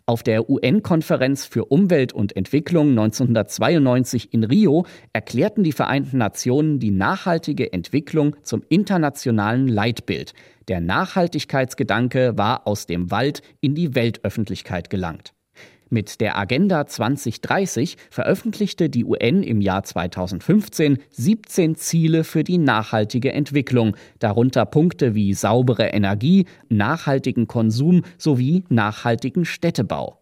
Auf 0.05 0.25
der 0.25 0.51
UN-Konferenz 0.51 1.47
für 1.47 1.67
Umwelt 1.67 2.13
und 2.13 2.37
Entwicklung 2.37 2.91
1992 2.91 4.35
in 4.35 4.43
Rio 4.43 4.85
erklärten 5.13 5.63
die 5.63 5.73
Vereinten 5.73 6.19
Nationen 6.19 6.81
die 6.81 6.91
nachhaltige 6.91 7.73
Entwicklung 7.73 8.35
zum 8.43 8.63
internationalen 8.69 9.69
Leitbild. 9.69 10.35
Der 10.67 10.81
Nachhaltigkeitsgedanke 10.81 12.37
war 12.37 12.67
aus 12.67 12.87
dem 12.87 13.13
Wald 13.13 13.43
in 13.61 13.77
die 13.77 13.95
Weltöffentlichkeit 13.95 14.91
gelangt. 14.91 15.35
Mit 15.93 16.23
der 16.23 16.39
Agenda 16.39 16.87
2030 16.87 17.99
veröffentlichte 18.09 18.89
die 18.89 19.05
UN 19.05 19.43
im 19.43 19.61
Jahr 19.61 19.85
2015 19.85 20.97
17 21.11 21.75
Ziele 21.75 22.25
für 22.25 22.45
die 22.45 22.57
nachhaltige 22.57 23.35
Entwicklung, 23.35 23.95
darunter 24.19 24.65
Punkte 24.65 25.15
wie 25.15 25.35
saubere 25.35 25.89
Energie, 25.89 26.47
nachhaltigen 26.71 27.47
Konsum 27.47 28.05
sowie 28.17 28.65
nachhaltigen 28.71 29.45
Städtebau. 29.45 30.22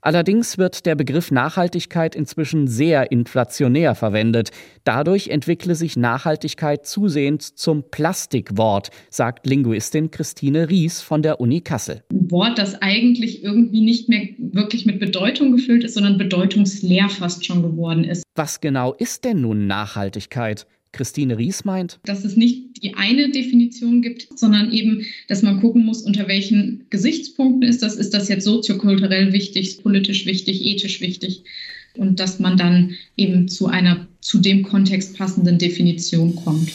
Allerdings 0.00 0.58
wird 0.58 0.86
der 0.86 0.94
Begriff 0.94 1.30
Nachhaltigkeit 1.30 2.14
inzwischen 2.14 2.68
sehr 2.68 3.10
inflationär 3.10 3.94
verwendet. 3.94 4.50
Dadurch 4.84 5.28
entwickle 5.28 5.74
sich 5.74 5.96
Nachhaltigkeit 5.96 6.86
zusehends 6.86 7.56
zum 7.56 7.84
Plastikwort, 7.90 8.90
sagt 9.10 9.46
Linguistin 9.46 10.10
Christine 10.10 10.68
Ries 10.68 11.00
von 11.00 11.22
der 11.22 11.40
Uni 11.40 11.60
Kassel. 11.60 12.04
Ein 12.12 12.30
Wort, 12.30 12.58
das 12.58 12.80
eigentlich 12.80 13.42
irgendwie 13.42 13.80
nicht 13.80 14.08
mehr 14.08 14.28
wirklich 14.38 14.86
mit 14.86 15.00
Bedeutung 15.00 15.52
gefüllt 15.52 15.84
ist, 15.84 15.94
sondern 15.94 16.16
bedeutungsleer 16.16 17.08
fast 17.08 17.44
schon 17.44 17.62
geworden 17.62 18.04
ist. 18.04 18.22
Was 18.36 18.60
genau 18.60 18.94
ist 18.94 19.24
denn 19.24 19.40
nun 19.40 19.66
Nachhaltigkeit? 19.66 20.66
Christine 20.92 21.38
Ries 21.38 21.64
meint, 21.64 21.98
dass 22.04 22.24
es 22.24 22.36
nicht 22.36 22.82
die 22.82 22.94
eine 22.94 23.30
Definition 23.30 24.02
gibt, 24.02 24.28
sondern 24.38 24.72
eben, 24.72 25.04
dass 25.26 25.42
man 25.42 25.60
gucken 25.60 25.84
muss, 25.84 26.02
unter 26.02 26.28
welchen 26.28 26.86
Gesichtspunkten 26.90 27.68
ist 27.68 27.82
das. 27.82 27.96
Ist 27.96 28.14
das 28.14 28.28
jetzt 28.28 28.44
soziokulturell 28.44 29.32
wichtig, 29.32 29.82
politisch 29.82 30.26
wichtig, 30.26 30.64
ethisch 30.64 31.00
wichtig? 31.00 31.42
Und 31.96 32.20
dass 32.20 32.38
man 32.38 32.56
dann 32.56 32.94
eben 33.16 33.48
zu 33.48 33.66
einer 33.66 34.06
zu 34.20 34.38
dem 34.38 34.62
Kontext 34.62 35.16
passenden 35.16 35.58
Definition 35.58 36.36
kommt. 36.36 36.72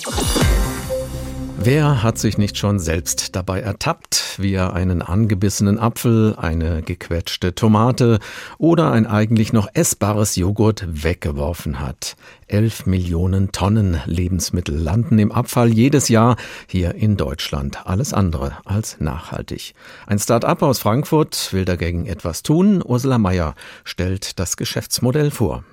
Wer 1.65 2.03
hat 2.03 2.17
sich 2.17 2.37
nicht 2.37 2.57
schon 2.57 2.77
selbst 2.77 3.37
dabei 3.37 3.61
ertappt, 3.61 4.35
wie 4.37 4.53
er 4.53 4.73
einen 4.73 5.01
angebissenen 5.01 5.79
Apfel, 5.79 6.35
eine 6.35 6.81
gequetschte 6.81 7.55
Tomate 7.55 8.19
oder 8.57 8.91
ein 8.91 9.07
eigentlich 9.07 9.53
noch 9.53 9.69
essbares 9.73 10.35
Joghurt 10.35 10.85
weggeworfen 10.85 11.79
hat? 11.79 12.17
Elf 12.47 12.85
Millionen 12.85 13.53
Tonnen 13.53 14.01
Lebensmittel 14.05 14.75
landen 14.75 15.19
im 15.19 15.31
Abfall 15.31 15.69
jedes 15.69 16.09
Jahr 16.09 16.35
hier 16.67 16.95
in 16.95 17.15
Deutschland. 17.15 17.87
Alles 17.87 18.13
andere 18.13 18.57
als 18.65 18.99
nachhaltig. 18.99 19.73
Ein 20.05 20.19
Start-up 20.19 20.63
aus 20.63 20.79
Frankfurt 20.79 21.53
will 21.53 21.63
dagegen 21.63 22.07
etwas 22.07 22.43
tun. 22.43 22.83
Ursula 22.85 23.17
Mayer 23.17 23.55
stellt 23.85 24.37
das 24.37 24.57
Geschäftsmodell 24.57 25.31
vor. 25.31 25.63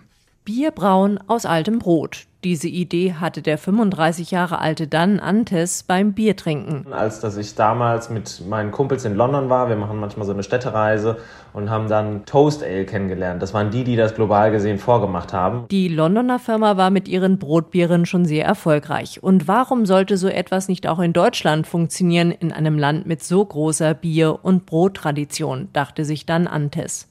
Bier 0.44 0.70
brauen 0.70 1.18
aus 1.26 1.46
altem 1.46 1.81
Brot. 1.81 2.30
Diese 2.42 2.68
Idee 2.68 3.16
hatte 3.20 3.42
der 3.42 3.59
35 3.59 4.31
Jahre 4.31 4.61
alte 4.61 4.87
Dan 4.87 5.20
Antes 5.20 5.83
beim 5.83 6.14
Biertrinken. 6.14 6.90
Als 6.90 7.20
dass 7.20 7.37
ich 7.37 7.55
damals 7.55 8.09
mit 8.09 8.42
meinen 8.48 8.70
Kumpels 8.70 9.05
in 9.05 9.14
London 9.14 9.50
war, 9.50 9.68
wir 9.68 9.76
machen 9.76 10.00
manchmal 10.00 10.24
so 10.24 10.33
eine 10.33 10.42
Städtereise 10.42 11.18
und 11.53 11.68
haben 11.68 11.88
dann 11.88 12.24
Toast 12.24 12.62
Ale 12.62 12.87
kennengelernt. 12.87 13.42
Das 13.42 13.53
waren 13.53 13.70
die, 13.70 13.85
die 13.85 13.94
das 13.94 14.14
global 14.14 14.50
gesehen 14.53 14.79
vorgemacht 14.79 15.35
haben. 15.35 15.66
Die 15.70 15.88
Londoner 15.88 16.38
Firma 16.38 16.79
war 16.79 16.88
mit 16.88 17.09
ihren 17.09 17.38
Brotbieren 17.38 18.07
schon 18.07 18.24
sehr 18.24 18.46
erfolgreich. 18.46 19.22
Und 19.22 19.46
warum 19.46 19.85
sollte 19.85 20.16
so 20.16 20.29
etwas 20.29 20.68
nicht 20.68 20.87
auch 20.87 21.00
in 21.00 21.12
Deutschland 21.12 21.66
funktionieren, 21.66 22.31
in 22.31 22.53
einem 22.53 22.79
Land 22.79 23.05
mit 23.05 23.22
so 23.22 23.44
großer 23.44 23.92
Bier- 23.92 24.38
und 24.42 24.64
Brottradition, 24.64 25.68
dachte 25.74 26.07
sich 26.07 26.24
Dan 26.24 26.46
Antes. 26.46 27.10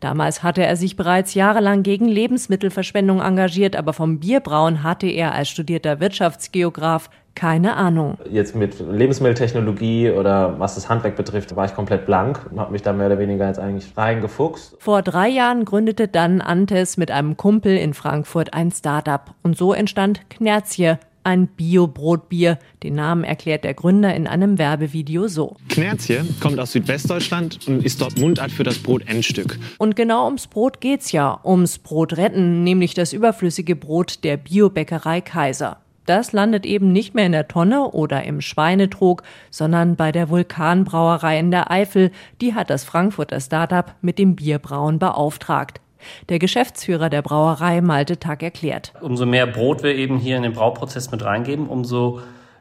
Damals 0.00 0.42
hatte 0.42 0.64
er 0.64 0.76
sich 0.76 0.96
bereits 0.96 1.34
jahrelang 1.34 1.82
gegen 1.82 2.06
Lebensmittelverschwendung 2.06 3.20
engagiert, 3.20 3.76
aber 3.76 3.92
vom 3.92 4.20
Bierbrauen 4.20 4.82
hatte 4.82 5.06
er 5.06 5.34
als 5.34 5.48
studierter 5.48 6.00
Wirtschaftsgeograf 6.00 7.10
keine 7.38 7.76
Ahnung. 7.76 8.18
Jetzt 8.28 8.56
mit 8.56 8.80
Lebensmitteltechnologie 8.80 10.10
oder 10.10 10.58
was 10.58 10.74
das 10.74 10.88
Handwerk 10.88 11.14
betrifft, 11.14 11.54
war 11.54 11.66
ich 11.66 11.74
komplett 11.74 12.04
blank 12.04 12.40
und 12.50 12.58
habe 12.58 12.72
mich 12.72 12.82
da 12.82 12.92
mehr 12.92 13.06
oder 13.06 13.20
weniger 13.20 13.46
jetzt 13.46 13.60
eigentlich 13.60 13.96
reingefuchst. 13.96 14.74
Vor 14.80 15.02
drei 15.02 15.28
Jahren 15.28 15.64
gründete 15.64 16.08
dann 16.08 16.40
Antes 16.40 16.96
mit 16.96 17.12
einem 17.12 17.36
Kumpel 17.36 17.76
in 17.76 17.94
Frankfurt 17.94 18.54
ein 18.54 18.72
Startup 18.72 19.22
und 19.44 19.56
so 19.56 19.72
entstand 19.72 20.28
Knerzje, 20.30 20.98
ein 21.28 21.46
Bio-Brotbier. 21.46 22.58
Den 22.82 22.94
Namen 22.94 23.22
erklärt 23.22 23.62
der 23.62 23.74
Gründer 23.74 24.14
in 24.14 24.26
einem 24.26 24.56
Werbevideo 24.56 25.28
so. 25.28 25.56
Knerzje 25.68 26.24
kommt 26.40 26.58
aus 26.58 26.72
Südwestdeutschland 26.72 27.68
und 27.68 27.84
ist 27.84 28.00
dort 28.00 28.18
Mundart 28.18 28.50
für 28.50 28.64
das 28.64 28.78
Brotendstück. 28.78 29.58
Und 29.76 29.94
genau 29.94 30.24
ums 30.24 30.46
Brot 30.46 30.80
geht's 30.80 31.12
ja, 31.12 31.38
ums 31.44 31.78
Brot 31.78 32.16
retten, 32.16 32.64
nämlich 32.64 32.94
das 32.94 33.12
überflüssige 33.12 33.76
Brot 33.76 34.24
der 34.24 34.38
Biobäckerei 34.38 35.20
Kaiser. 35.20 35.76
Das 36.06 36.32
landet 36.32 36.64
eben 36.64 36.90
nicht 36.92 37.14
mehr 37.14 37.26
in 37.26 37.32
der 37.32 37.48
Tonne 37.48 37.90
oder 37.90 38.24
im 38.24 38.40
Schweinetrog, 38.40 39.22
sondern 39.50 39.96
bei 39.96 40.10
der 40.10 40.30
Vulkanbrauerei 40.30 41.38
in 41.38 41.50
der 41.50 41.70
Eifel. 41.70 42.10
Die 42.40 42.54
hat 42.54 42.70
das 42.70 42.84
Frankfurter 42.84 43.38
Startup 43.40 43.94
mit 44.00 44.18
dem 44.18 44.34
Bierbrauen 44.34 44.98
beauftragt. 44.98 45.82
Der 46.28 46.38
Geschäftsführer 46.38 47.10
der 47.10 47.22
Brauerei 47.22 47.80
Malte 47.80 48.18
Tag 48.18 48.42
erklärt. 48.42 48.92
Umso 49.00 49.26
mehr 49.26 49.46
Brot 49.46 49.82
wir 49.82 49.94
eben 49.94 50.18
hier 50.18 50.36
in 50.36 50.42
den 50.42 50.52
Brauprozess 50.52 51.10
mit 51.10 51.24
reingeben, 51.24 51.68
umso 51.68 52.20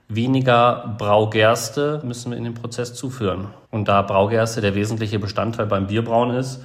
Weniger 0.10 0.96
Braugerste 0.98 2.02
müssen 2.06 2.32
wir 2.32 2.38
in 2.38 2.46
den 2.46 2.54
Prozess 2.54 2.94
zuführen. 2.94 3.48
Und 3.72 3.90
da 3.90 4.02
Braugerste 4.02 4.62
der 4.62 4.74
wesentliche 4.74 5.20
Bestandteil 5.20 5.66
beim 5.66 5.88
Bierbrauen 5.88 6.32
ist, 6.32 6.64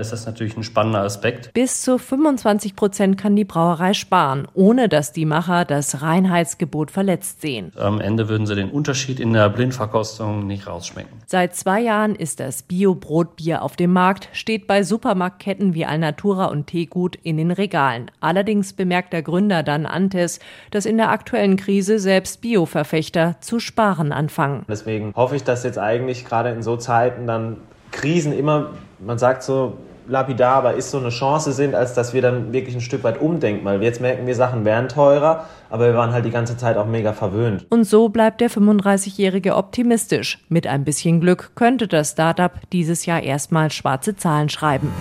ist 0.00 0.12
das 0.12 0.26
natürlich 0.26 0.56
ein 0.56 0.62
spannender 0.62 1.02
Aspekt. 1.02 1.52
Bis 1.52 1.82
zu 1.82 1.98
25 1.98 2.74
Prozent 2.74 3.18
kann 3.18 3.36
die 3.36 3.44
Brauerei 3.44 3.94
sparen, 3.94 4.48
ohne 4.54 4.88
dass 4.88 5.12
die 5.12 5.26
Macher 5.26 5.64
das 5.64 6.02
Reinheitsgebot 6.02 6.90
verletzt 6.90 7.40
sehen. 7.40 7.72
Am 7.76 8.00
Ende 8.00 8.28
würden 8.28 8.46
sie 8.46 8.54
den 8.54 8.70
Unterschied 8.70 9.20
in 9.20 9.32
der 9.32 9.48
Blindverkostung 9.48 10.46
nicht 10.46 10.66
rausschmecken. 10.66 11.18
Seit 11.26 11.54
zwei 11.54 11.80
Jahren 11.80 12.14
ist 12.14 12.40
das 12.40 12.62
Bio-Brotbier 12.62 13.62
auf 13.62 13.76
dem 13.76 13.92
Markt, 13.92 14.28
steht 14.32 14.66
bei 14.66 14.82
Supermarktketten 14.82 15.74
wie 15.74 15.84
Alnatura 15.84 16.46
und 16.46 16.66
Teegut 16.66 17.16
in 17.22 17.36
den 17.36 17.50
Regalen. 17.50 18.10
Allerdings 18.20 18.72
bemerkt 18.72 19.12
der 19.12 19.22
Gründer 19.22 19.62
Dan 19.62 19.86
Antes, 19.86 20.40
dass 20.70 20.86
in 20.86 20.96
der 20.96 21.10
aktuellen 21.10 21.56
Krise 21.56 21.98
selbst 21.98 22.40
Bio-Verfechter 22.40 23.36
zu 23.40 23.60
sparen 23.60 24.12
anfangen. 24.12 24.64
Deswegen 24.68 25.12
hoffe 25.14 25.36
ich, 25.36 25.44
dass 25.44 25.64
jetzt 25.64 25.78
eigentlich 25.78 26.24
gerade 26.24 26.50
in 26.50 26.62
so 26.62 26.76
Zeiten 26.76 27.26
dann 27.26 27.58
Krisen 27.90 28.32
immer, 28.32 28.70
man 28.98 29.18
sagt 29.18 29.42
so, 29.42 29.78
lapidar, 30.10 30.56
aber 30.56 30.74
ist 30.74 30.90
so 30.90 30.98
eine 30.98 31.08
Chance 31.08 31.52
sind, 31.52 31.74
als 31.74 31.94
dass 31.94 32.12
wir 32.12 32.20
dann 32.20 32.52
wirklich 32.52 32.74
ein 32.74 32.80
Stück 32.80 33.04
weit 33.04 33.20
umdenken. 33.20 33.64
Weil 33.64 33.82
jetzt 33.82 34.00
merken 34.00 34.26
wir, 34.26 34.34
Sachen 34.34 34.64
werden 34.64 34.88
teurer, 34.88 35.46
aber 35.70 35.86
wir 35.86 35.94
waren 35.94 36.12
halt 36.12 36.24
die 36.24 36.30
ganze 36.30 36.56
Zeit 36.56 36.76
auch 36.76 36.86
mega 36.86 37.12
verwöhnt. 37.12 37.66
Und 37.70 37.84
so 37.84 38.08
bleibt 38.08 38.40
der 38.40 38.50
35-Jährige 38.50 39.56
optimistisch. 39.56 40.44
Mit 40.48 40.66
ein 40.66 40.84
bisschen 40.84 41.20
Glück 41.20 41.52
könnte 41.54 41.88
das 41.88 42.10
Startup 42.10 42.52
dieses 42.72 43.06
Jahr 43.06 43.22
erstmal 43.22 43.70
schwarze 43.70 44.16
Zahlen 44.16 44.48
schreiben. 44.48 44.92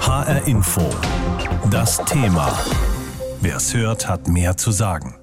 HR 0.00 0.46
Info. 0.46 0.82
Das 1.70 1.98
Thema. 2.04 2.52
Wer 3.40 3.56
es 3.56 3.74
hört, 3.74 4.08
hat 4.08 4.28
mehr 4.28 4.56
zu 4.56 4.70
sagen. 4.70 5.19